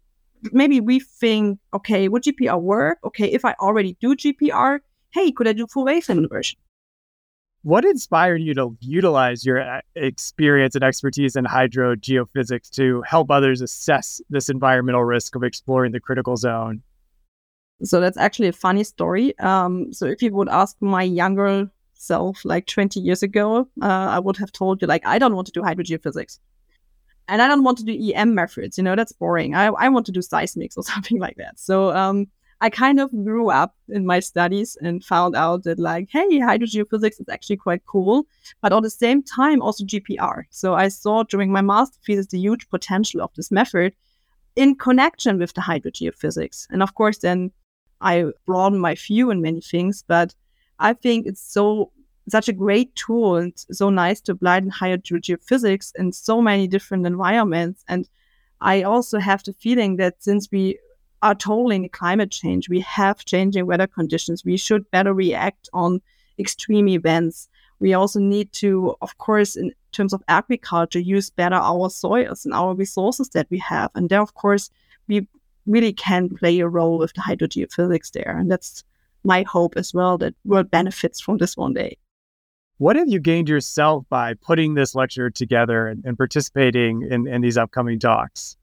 maybe 0.52 0.82
we 0.82 1.00
think, 1.00 1.60
okay, 1.74 2.10
would 2.10 2.24
GPR 2.24 2.60
work? 2.60 2.98
Okay, 3.06 3.32
if 3.32 3.46
I 3.46 3.54
already 3.62 3.96
do 4.02 4.14
GPR, 4.14 4.80
hey, 5.14 5.32
could 5.32 5.48
I 5.48 5.54
do 5.54 5.68
full 5.68 5.86
waveform 5.86 6.18
inversion? 6.18 6.60
What 7.64 7.86
inspired 7.86 8.42
you 8.42 8.54
to 8.56 8.76
utilize 8.82 9.46
your 9.46 9.62
uh, 9.62 9.80
experience 9.96 10.76
and 10.76 10.84
expertise 10.84 11.38
in 11.38 11.46
hydrogeophysics 11.46 12.70
to 12.72 13.02
help 13.04 13.32
others 13.32 13.62
assess 13.62 14.22
this 14.30 14.50
environmental 14.50 15.06
risk 15.06 15.36
of 15.36 15.44
exploring 15.44 15.94
the 15.94 16.02
critical 16.02 16.36
zone? 16.36 16.84
So 17.84 18.02
that's 18.02 18.18
actually 18.18 18.50
a 18.50 18.54
funny 18.54 18.84
story. 18.84 19.38
Um, 19.40 19.94
so 19.94 20.06
if 20.06 20.22
you 20.22 20.34
would 20.34 20.50
ask 20.50 20.76
my 20.82 21.04
younger 21.04 21.72
self, 21.94 22.44
like 22.44 22.68
20 22.68 23.00
years 23.00 23.24
ago, 23.24 23.70
uh, 23.82 23.86
I 23.86 24.20
would 24.20 24.36
have 24.38 24.52
told 24.52 24.82
you, 24.82 24.88
like, 24.88 25.06
I 25.06 25.18
don't 25.18 25.36
want 25.36 25.48
to 25.48 25.54
do 25.54 25.62
hydrogeophysics. 25.62 26.40
And 27.30 27.42
I 27.42 27.48
don't 27.48 27.64
want 27.64 27.78
to 27.78 27.86
do 27.86 28.14
EM 28.14 28.36
methods, 28.36 28.78
you 28.78 28.84
know, 28.84 28.98
that's 28.98 29.14
boring. 29.14 29.56
I, 29.56 29.68
I 29.68 29.88
want 29.88 30.06
to 30.08 30.12
do 30.12 30.20
seismics 30.20 30.78
or 30.78 30.84
something 30.94 31.18
like 31.18 31.38
that. 31.38 31.58
So 31.58 31.96
um, 31.96 32.28
I 32.64 32.70
kind 32.70 33.02
of 33.02 33.12
grew 33.26 33.50
up 33.50 33.76
in 33.90 34.06
my 34.06 34.22
studies 34.22 34.78
and 34.82 35.04
found 35.04 35.36
out 35.36 35.64
that, 35.66 35.80
like, 35.80 36.08
hey, 36.10 36.40
hydrogeophysics 36.40 37.20
is 37.20 37.28
actually 37.30 37.58
quite 37.58 37.86
cool, 37.86 38.26
but 38.62 38.72
at 38.72 38.82
the 38.84 38.90
same 38.90 39.22
time, 39.22 39.62
also 39.62 39.84
GPR. 39.84 40.44
So 40.50 40.74
I 40.74 40.88
saw 40.88 41.24
during 41.24 41.52
my 41.52 41.62
master 41.62 42.00
thesis 42.06 42.28
the 42.28 42.40
huge 42.40 42.70
potential 42.70 43.22
of 43.22 43.32
this 43.36 43.52
method 43.52 43.94
in 44.56 44.76
connection 44.76 45.40
with 45.40 45.54
the 45.54 45.60
hydrogeophysics. 45.60 46.68
And 46.70 46.82
of 46.82 46.96
course, 46.96 47.18
then 47.18 47.52
I 48.00 48.32
broadened 48.46 48.82
my 48.82 48.96
view 48.96 49.30
in 49.30 49.42
many 49.42 49.60
things, 49.60 50.06
but 50.08 50.34
I 50.80 50.94
think 50.94 51.28
it's 51.28 51.42
so 51.42 51.92
such 52.30 52.48
a 52.48 52.54
great 52.54 52.96
tool 52.96 53.36
and 53.36 53.52
so 53.72 53.90
nice 53.90 54.22
to 54.22 54.32
apply 54.32 54.60
in 54.60 54.72
hydrogeophysics 54.72 55.92
in 55.98 56.14
so 56.14 56.42
many 56.42 56.70
different 56.70 57.06
environments. 57.06 57.84
And 57.90 58.08
I 58.62 58.84
also 58.84 59.20
have 59.20 59.44
the 59.44 59.52
feeling 59.52 59.98
that 59.98 60.24
since 60.24 60.48
we 60.50 60.80
are 61.24 61.34
totally 61.34 61.78
in 61.78 61.90
climate 61.90 62.32
change, 62.32 62.70
we 62.70 62.82
have 62.82 63.24
changing 63.26 63.66
weather 63.66 63.88
conditions, 63.88 64.44
we 64.44 64.58
should 64.58 64.90
better 64.92 65.14
react 65.14 65.70
on 65.74 66.02
extreme 66.38 66.90
events. 66.90 67.48
We 67.80 67.94
also 67.94 68.20
need 68.20 68.52
to, 68.54 68.96
of 69.02 69.18
course, 69.18 69.56
in 69.56 69.72
terms 69.94 70.14
of 70.14 70.22
agriculture, 70.28 71.00
use 71.00 71.30
better 71.30 71.56
our 71.56 71.90
soils 71.90 72.46
and 72.46 72.54
our 72.54 72.76
resources 72.76 73.30
that 73.30 73.48
we 73.50 73.58
have. 73.60 73.90
And 73.96 74.10
there, 74.10 74.22
of 74.22 74.34
course, 74.34 74.70
we 75.08 75.28
really 75.66 75.94
can 75.94 76.30
play 76.30 76.60
a 76.60 76.68
role 76.68 76.98
with 76.98 77.14
the 77.14 77.22
hydrogeophysics 77.22 78.12
there. 78.12 78.36
And 78.38 78.52
that's 78.52 78.84
my 79.24 79.44
hope 79.44 79.76
as 79.78 79.94
well 79.94 80.18
that 80.18 80.36
world 80.44 80.70
benefits 80.70 81.22
from 81.22 81.38
this 81.38 81.56
one 81.56 81.74
day. 81.74 81.98
What 82.80 82.98
have 82.98 83.08
you 83.08 83.20
gained 83.20 83.48
yourself 83.48 84.04
by 84.10 84.34
putting 84.34 84.74
this 84.74 84.94
lecture 84.94 85.30
together 85.30 85.88
and, 85.88 86.04
and 86.04 86.18
participating 86.18 87.08
in, 87.10 87.28
in 87.28 87.42
these 87.42 87.58
upcoming 87.58 88.00
talks? 88.00 88.58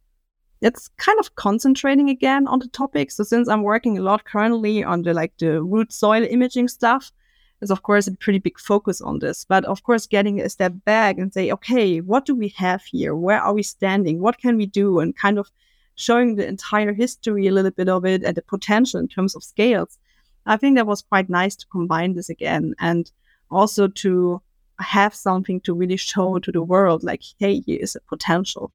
It's 0.61 0.89
kind 0.99 1.19
of 1.19 1.35
concentrating 1.37 2.11
again 2.11 2.47
on 2.47 2.59
the 2.59 2.69
topic. 2.69 3.11
So 3.11 3.25
since 3.25 3.49
I'm 3.49 3.63
working 3.63 3.97
a 3.97 4.03
lot 4.03 4.25
currently 4.25 4.85
on 4.85 5.03
the 5.03 5.15
like 5.15 5.33
the 5.39 5.63
root 5.63 5.93
soil 5.93 6.27
imaging 6.29 6.69
stuff, 6.69 7.13
is 7.61 7.71
of 7.71 7.83
course 7.83 8.07
a 8.07 8.13
pretty 8.13 8.39
big 8.39 8.59
focus 8.59 9.01
on 9.01 9.19
this. 9.19 9.45
But 9.45 9.65
of 9.65 9.83
course, 9.83 10.07
getting 10.07 10.41
a 10.41 10.49
step 10.49 10.73
back 10.85 11.19
and 11.19 11.33
say, 11.33 11.51
okay, 11.53 12.01
what 12.01 12.27
do 12.27 12.35
we 12.35 12.49
have 12.57 12.83
here? 12.85 13.15
Where 13.15 13.41
are 13.41 13.55
we 13.55 13.63
standing? 13.63 14.21
What 14.21 14.39
can 14.39 14.57
we 14.57 14.67
do? 14.67 15.01
And 15.01 15.17
kind 15.17 15.39
of 15.39 15.51
showing 15.95 16.37
the 16.37 16.47
entire 16.47 16.93
history, 16.93 17.47
a 17.47 17.53
little 17.53 17.71
bit 17.71 17.89
of 17.89 18.05
it, 18.05 18.25
and 18.25 18.37
the 18.37 18.43
potential 18.43 19.01
in 19.01 19.09
terms 19.09 19.35
of 19.37 19.45
scales. 19.45 19.99
I 20.47 20.57
think 20.57 20.77
that 20.77 20.87
was 20.87 21.03
quite 21.03 21.29
nice 21.29 21.57
to 21.57 21.67
combine 21.67 22.15
this 22.15 22.31
again 22.31 22.75
and 22.79 23.11
also 23.51 23.89
to 23.89 24.41
have 24.79 25.15
something 25.15 25.61
to 25.61 25.75
really 25.75 25.97
show 25.97 26.39
to 26.39 26.51
the 26.51 26.63
world 26.63 27.05
like, 27.05 27.23
hey, 27.39 27.61
here 27.61 27.79
is 27.81 27.97
a 27.97 28.01
potential. 28.09 28.73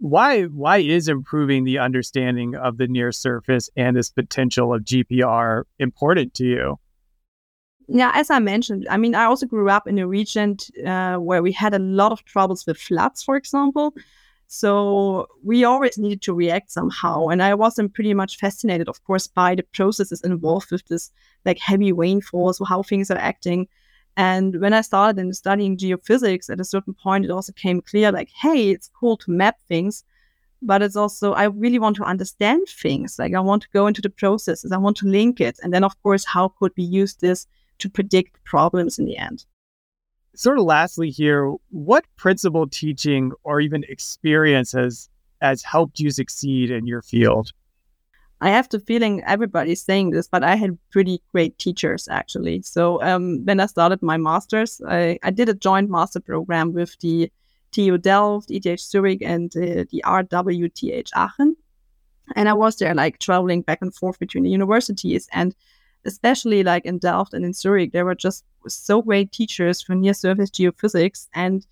Why 0.00 0.44
why 0.44 0.78
is 0.78 1.08
improving 1.08 1.64
the 1.64 1.78
understanding 1.78 2.54
of 2.54 2.78
the 2.78 2.88
near 2.88 3.12
surface 3.12 3.68
and 3.76 3.94
this 3.94 4.10
potential 4.10 4.74
of 4.74 4.82
GPR 4.82 5.64
important 5.78 6.32
to 6.34 6.44
you? 6.44 6.78
Yeah, 7.86 8.10
as 8.14 8.30
I 8.30 8.38
mentioned, 8.38 8.86
I 8.88 8.96
mean, 8.96 9.14
I 9.14 9.24
also 9.24 9.44
grew 9.46 9.68
up 9.68 9.86
in 9.86 9.98
a 9.98 10.06
region 10.06 10.56
uh, 10.86 11.16
where 11.16 11.42
we 11.42 11.52
had 11.52 11.74
a 11.74 11.78
lot 11.78 12.12
of 12.12 12.24
troubles 12.24 12.66
with 12.66 12.78
floods, 12.78 13.22
for 13.22 13.36
example. 13.36 13.94
So 14.46 15.26
we 15.44 15.64
always 15.64 15.98
needed 15.98 16.22
to 16.22 16.32
react 16.32 16.70
somehow. 16.70 17.28
And 17.28 17.42
I 17.42 17.54
wasn't 17.54 17.92
pretty 17.92 18.14
much 18.14 18.38
fascinated, 18.38 18.88
of 18.88 19.04
course, 19.04 19.26
by 19.26 19.54
the 19.54 19.64
processes 19.64 20.22
involved 20.22 20.70
with 20.70 20.86
this 20.86 21.10
like 21.44 21.58
heavy 21.58 21.92
rainfalls, 21.92 22.58
or 22.58 22.66
how 22.66 22.82
things 22.82 23.10
are 23.10 23.18
acting. 23.18 23.68
And 24.20 24.60
when 24.60 24.74
I 24.74 24.82
started 24.82 25.18
in 25.18 25.32
studying 25.32 25.78
geophysics, 25.78 26.50
at 26.50 26.60
a 26.60 26.64
certain 26.74 26.92
point, 26.92 27.24
it 27.24 27.30
also 27.30 27.54
came 27.54 27.80
clear 27.80 28.12
like, 28.12 28.28
hey, 28.28 28.68
it's 28.68 28.90
cool 29.00 29.16
to 29.16 29.30
map 29.30 29.56
things, 29.66 30.04
but 30.60 30.82
it's 30.82 30.94
also, 30.94 31.32
I 31.32 31.44
really 31.44 31.78
want 31.78 31.96
to 31.96 32.04
understand 32.04 32.68
things. 32.68 33.18
Like, 33.18 33.32
I 33.32 33.40
want 33.40 33.62
to 33.62 33.68
go 33.72 33.86
into 33.86 34.02
the 34.02 34.10
processes, 34.10 34.72
I 34.72 34.76
want 34.76 34.98
to 34.98 35.06
link 35.06 35.40
it. 35.40 35.58
And 35.62 35.72
then, 35.72 35.84
of 35.84 35.94
course, 36.02 36.26
how 36.26 36.48
could 36.58 36.72
we 36.76 36.84
use 36.84 37.14
this 37.14 37.46
to 37.78 37.88
predict 37.88 38.44
problems 38.44 38.98
in 38.98 39.06
the 39.06 39.16
end? 39.16 39.46
sort 40.36 40.58
of 40.58 40.64
lastly 40.64 41.10
here, 41.10 41.54
what 41.70 42.04
principle 42.16 42.68
teaching 42.68 43.32
or 43.42 43.60
even 43.60 43.84
experience 43.88 44.72
has 44.72 45.08
has 45.40 45.62
helped 45.62 45.98
you 45.98 46.10
succeed 46.10 46.70
in 46.70 46.86
your 46.86 47.02
field? 47.02 47.52
I 48.42 48.50
have 48.50 48.68
the 48.70 48.80
feeling 48.80 49.22
everybody's 49.26 49.82
saying 49.82 50.10
this, 50.10 50.26
but 50.26 50.42
I 50.42 50.56
had 50.56 50.78
pretty 50.90 51.20
great 51.30 51.58
teachers 51.58 52.08
actually. 52.08 52.62
So 52.62 53.02
um, 53.02 53.44
when 53.44 53.60
I 53.60 53.66
started 53.66 54.02
my 54.02 54.16
master's, 54.16 54.80
I, 54.88 55.18
I 55.22 55.30
did 55.30 55.48
a 55.48 55.54
joint 55.54 55.90
master 55.90 56.20
program 56.20 56.72
with 56.72 56.98
the 57.00 57.30
TU 57.72 57.98
Delft, 57.98 58.50
ETH 58.50 58.80
Zurich, 58.80 59.22
and 59.22 59.54
uh, 59.56 59.84
the 59.90 60.02
RWTH 60.04 61.10
Aachen. 61.14 61.56
And 62.34 62.48
I 62.48 62.54
was 62.54 62.76
there 62.76 62.94
like 62.94 63.18
traveling 63.18 63.62
back 63.62 63.78
and 63.82 63.94
forth 63.94 64.18
between 64.18 64.44
the 64.44 64.50
universities. 64.50 65.28
And 65.32 65.54
especially 66.04 66.62
like 66.62 66.86
in 66.86 66.98
Delft 66.98 67.34
and 67.34 67.44
in 67.44 67.52
Zurich, 67.52 67.92
there 67.92 68.04
were 68.04 68.14
just 68.14 68.44
so 68.66 69.02
great 69.02 69.32
teachers 69.32 69.82
for 69.82 69.94
near 69.94 70.14
surface 70.14 70.50
geophysics. 70.50 71.28
And 71.34 71.66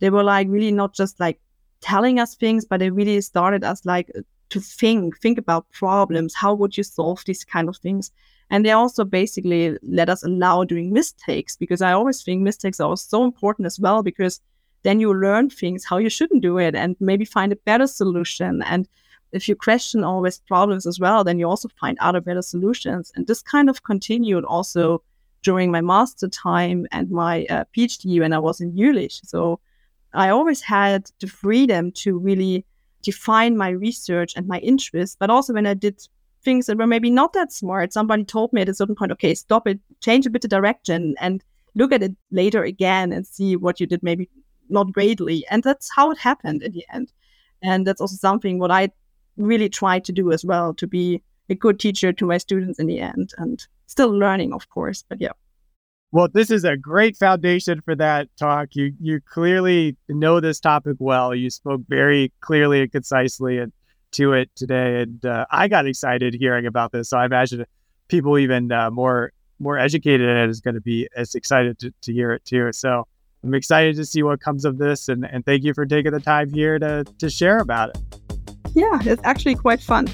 they 0.00 0.10
were 0.10 0.22
like 0.22 0.48
really 0.48 0.72
not 0.72 0.94
just 0.94 1.20
like 1.20 1.38
telling 1.80 2.18
us 2.18 2.34
things, 2.34 2.64
but 2.64 2.80
they 2.80 2.90
really 2.90 3.20
started 3.20 3.62
us 3.62 3.84
like 3.84 4.10
to 4.50 4.60
think, 4.60 5.18
think 5.18 5.38
about 5.38 5.70
problems. 5.72 6.34
How 6.34 6.54
would 6.54 6.76
you 6.76 6.84
solve 6.84 7.22
these 7.26 7.44
kind 7.44 7.68
of 7.68 7.76
things? 7.76 8.10
And 8.50 8.64
they 8.64 8.70
also 8.70 9.04
basically 9.04 9.78
let 9.82 10.08
us 10.08 10.22
allow 10.22 10.64
doing 10.64 10.92
mistakes 10.92 11.56
because 11.56 11.82
I 11.82 11.92
always 11.92 12.22
think 12.22 12.42
mistakes 12.42 12.80
are 12.80 12.96
so 12.96 13.24
important 13.24 13.66
as 13.66 13.80
well 13.80 14.02
because 14.02 14.40
then 14.82 15.00
you 15.00 15.14
learn 15.14 15.50
things 15.50 15.84
how 15.84 15.96
you 15.96 16.10
shouldn't 16.10 16.42
do 16.42 16.58
it 16.58 16.74
and 16.74 16.94
maybe 17.00 17.24
find 17.24 17.52
a 17.52 17.56
better 17.56 17.86
solution. 17.86 18.62
And 18.62 18.86
if 19.32 19.48
you 19.48 19.56
question 19.56 20.04
always 20.04 20.38
problems 20.38 20.86
as 20.86 21.00
well, 21.00 21.24
then 21.24 21.38
you 21.38 21.48
also 21.48 21.68
find 21.80 21.98
other 22.00 22.20
better 22.20 22.42
solutions. 22.42 23.10
And 23.16 23.26
this 23.26 23.42
kind 23.42 23.68
of 23.68 23.82
continued 23.82 24.44
also 24.44 25.02
during 25.42 25.70
my 25.70 25.80
master 25.80 26.28
time 26.28 26.86
and 26.92 27.10
my 27.10 27.46
uh, 27.46 27.64
PhD 27.76 28.20
when 28.20 28.32
I 28.32 28.38
was 28.38 28.60
in 28.60 28.72
Jülich. 28.72 29.24
So 29.26 29.58
I 30.12 30.28
always 30.28 30.60
had 30.60 31.10
the 31.20 31.26
freedom 31.26 31.90
to 31.92 32.18
really 32.18 32.64
define 33.04 33.56
my 33.56 33.68
research 33.68 34.32
and 34.36 34.46
my 34.46 34.58
interests, 34.58 35.16
but 35.18 35.30
also 35.30 35.52
when 35.52 35.66
I 35.66 35.74
did 35.74 36.00
things 36.42 36.66
that 36.66 36.78
were 36.78 36.86
maybe 36.86 37.10
not 37.10 37.32
that 37.32 37.52
smart, 37.52 37.92
somebody 37.92 38.24
told 38.24 38.52
me 38.52 38.62
at 38.62 38.68
a 38.68 38.74
certain 38.74 38.94
point, 38.94 39.12
okay, 39.12 39.34
stop 39.34 39.66
it, 39.66 39.78
change 40.00 40.26
a 40.26 40.30
bit 40.30 40.42
the 40.42 40.48
direction 40.48 41.14
and 41.20 41.42
look 41.74 41.92
at 41.92 42.02
it 42.02 42.12
later 42.30 42.62
again 42.62 43.12
and 43.12 43.26
see 43.26 43.56
what 43.56 43.80
you 43.80 43.86
did 43.86 44.02
maybe 44.02 44.28
not 44.68 44.92
greatly. 44.92 45.44
And 45.50 45.62
that's 45.62 45.90
how 45.94 46.10
it 46.10 46.18
happened 46.18 46.62
in 46.62 46.72
the 46.72 46.84
end. 46.92 47.12
And 47.62 47.86
that's 47.86 48.00
also 48.00 48.16
something 48.16 48.58
what 48.58 48.70
I 48.70 48.90
really 49.36 49.68
try 49.68 49.98
to 49.98 50.12
do 50.12 50.32
as 50.32 50.44
well 50.44 50.74
to 50.74 50.86
be 50.86 51.22
a 51.48 51.54
good 51.54 51.80
teacher 51.80 52.12
to 52.12 52.26
my 52.26 52.38
students 52.38 52.78
in 52.78 52.86
the 52.86 53.00
end 53.00 53.32
and 53.38 53.66
still 53.86 54.10
learning, 54.10 54.52
of 54.52 54.68
course. 54.70 55.04
But 55.08 55.20
yeah. 55.20 55.32
Well, 56.14 56.28
this 56.32 56.52
is 56.52 56.62
a 56.62 56.76
great 56.76 57.16
foundation 57.16 57.80
for 57.80 57.96
that 57.96 58.28
talk. 58.36 58.76
You 58.76 58.92
you 59.00 59.20
clearly 59.20 59.96
know 60.08 60.38
this 60.38 60.60
topic 60.60 60.94
well. 61.00 61.34
You 61.34 61.50
spoke 61.50 61.80
very 61.88 62.32
clearly 62.40 62.82
and 62.82 62.92
concisely 62.92 63.58
and 63.58 63.72
to 64.12 64.32
it 64.32 64.48
today, 64.54 65.02
and 65.02 65.26
uh, 65.26 65.44
I 65.50 65.66
got 65.66 65.88
excited 65.88 66.34
hearing 66.34 66.66
about 66.66 66.92
this. 66.92 67.08
So 67.08 67.18
I 67.18 67.24
imagine 67.24 67.66
people 68.06 68.38
even 68.38 68.70
uh, 68.70 68.92
more 68.92 69.32
more 69.58 69.76
educated 69.76 70.28
in 70.28 70.36
it 70.36 70.48
is 70.48 70.60
going 70.60 70.76
to 70.76 70.80
be 70.80 71.08
as 71.16 71.34
excited 71.34 71.80
to, 71.80 71.92
to 72.02 72.12
hear 72.12 72.30
it 72.30 72.44
too. 72.44 72.72
So 72.72 73.08
I'm 73.42 73.52
excited 73.52 73.96
to 73.96 74.04
see 74.04 74.22
what 74.22 74.40
comes 74.40 74.64
of 74.64 74.78
this, 74.78 75.08
and, 75.08 75.26
and 75.26 75.44
thank 75.44 75.64
you 75.64 75.74
for 75.74 75.84
taking 75.84 76.12
the 76.12 76.20
time 76.20 76.48
here 76.48 76.78
to 76.78 77.02
to 77.18 77.28
share 77.28 77.58
about 77.58 77.88
it. 77.88 77.98
Yeah, 78.72 79.00
it's 79.02 79.22
actually 79.24 79.56
quite 79.56 79.82
fun. 79.82 80.06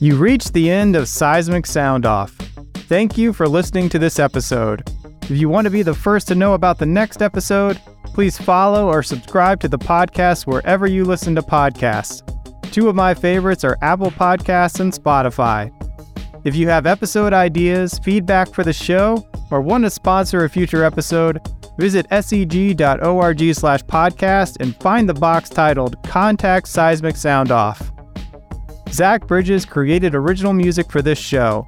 You 0.00 0.16
reached 0.16 0.54
the 0.54 0.70
end 0.70 0.96
of 0.96 1.08
Seismic 1.08 1.66
Sound 1.66 2.06
Off. 2.06 2.43
Thank 2.86 3.16
you 3.16 3.32
for 3.32 3.48
listening 3.48 3.88
to 3.90 3.98
this 3.98 4.18
episode. 4.18 4.88
If 5.22 5.30
you 5.30 5.48
want 5.48 5.64
to 5.64 5.70
be 5.70 5.82
the 5.82 5.94
first 5.94 6.28
to 6.28 6.34
know 6.34 6.52
about 6.52 6.78
the 6.78 6.84
next 6.84 7.22
episode, 7.22 7.80
please 8.04 8.36
follow 8.36 8.88
or 8.88 9.02
subscribe 9.02 9.58
to 9.60 9.68
the 9.68 9.78
podcast 9.78 10.46
wherever 10.46 10.86
you 10.86 11.04
listen 11.04 11.34
to 11.36 11.42
podcasts. 11.42 12.22
Two 12.70 12.90
of 12.90 12.94
my 12.94 13.14
favorites 13.14 13.64
are 13.64 13.78
Apple 13.80 14.10
Podcasts 14.10 14.80
and 14.80 14.92
Spotify. 14.92 15.72
If 16.44 16.54
you 16.54 16.68
have 16.68 16.84
episode 16.84 17.32
ideas, 17.32 17.98
feedback 18.00 18.52
for 18.52 18.64
the 18.64 18.72
show, 18.74 19.26
or 19.50 19.62
want 19.62 19.84
to 19.84 19.90
sponsor 19.90 20.44
a 20.44 20.50
future 20.50 20.84
episode, 20.84 21.40
visit 21.78 22.06
seg.org 22.10 23.54
slash 23.54 23.82
podcast 23.84 24.58
and 24.60 24.76
find 24.76 25.08
the 25.08 25.14
box 25.14 25.48
titled 25.48 25.96
Contact 26.02 26.68
Seismic 26.68 27.16
Sound 27.16 27.50
Off. 27.50 27.90
Zach 28.90 29.26
Bridges 29.26 29.64
created 29.64 30.14
original 30.14 30.52
music 30.52 30.92
for 30.92 31.00
this 31.00 31.18
show. 31.18 31.66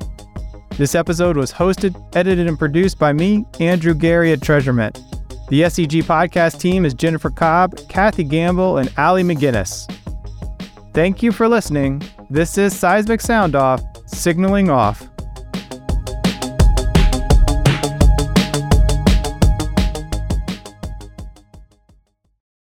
This 0.79 0.95
episode 0.95 1.39
was 1.39 1.51
hosted, 1.51 1.97
edited, 2.15 2.47
and 2.47 2.59
produced 2.59 2.99
by 2.99 3.15
me, 3.15 3.47
Andrew 3.61 3.95
Geary 3.95 4.33
at 4.33 4.43
Treasurement. 4.43 5.01
The 5.49 5.63
SEG 5.63 6.03
podcast 6.03 6.61
team 6.61 6.85
is 6.85 6.93
Jennifer 6.93 7.31
Cobb, 7.31 7.79
Kathy 7.89 8.25
Gamble, 8.25 8.77
and 8.77 8.93
Allie 8.99 9.23
McGinnis. 9.23 9.91
Thank 10.93 11.23
you 11.23 11.33
for 11.33 11.49
listening. 11.49 12.03
This 12.29 12.59
is 12.59 12.79
Seismic 12.79 13.23
Sound 13.23 13.55
Off, 13.57 13.83
signaling 14.07 14.69
off. 14.69 15.09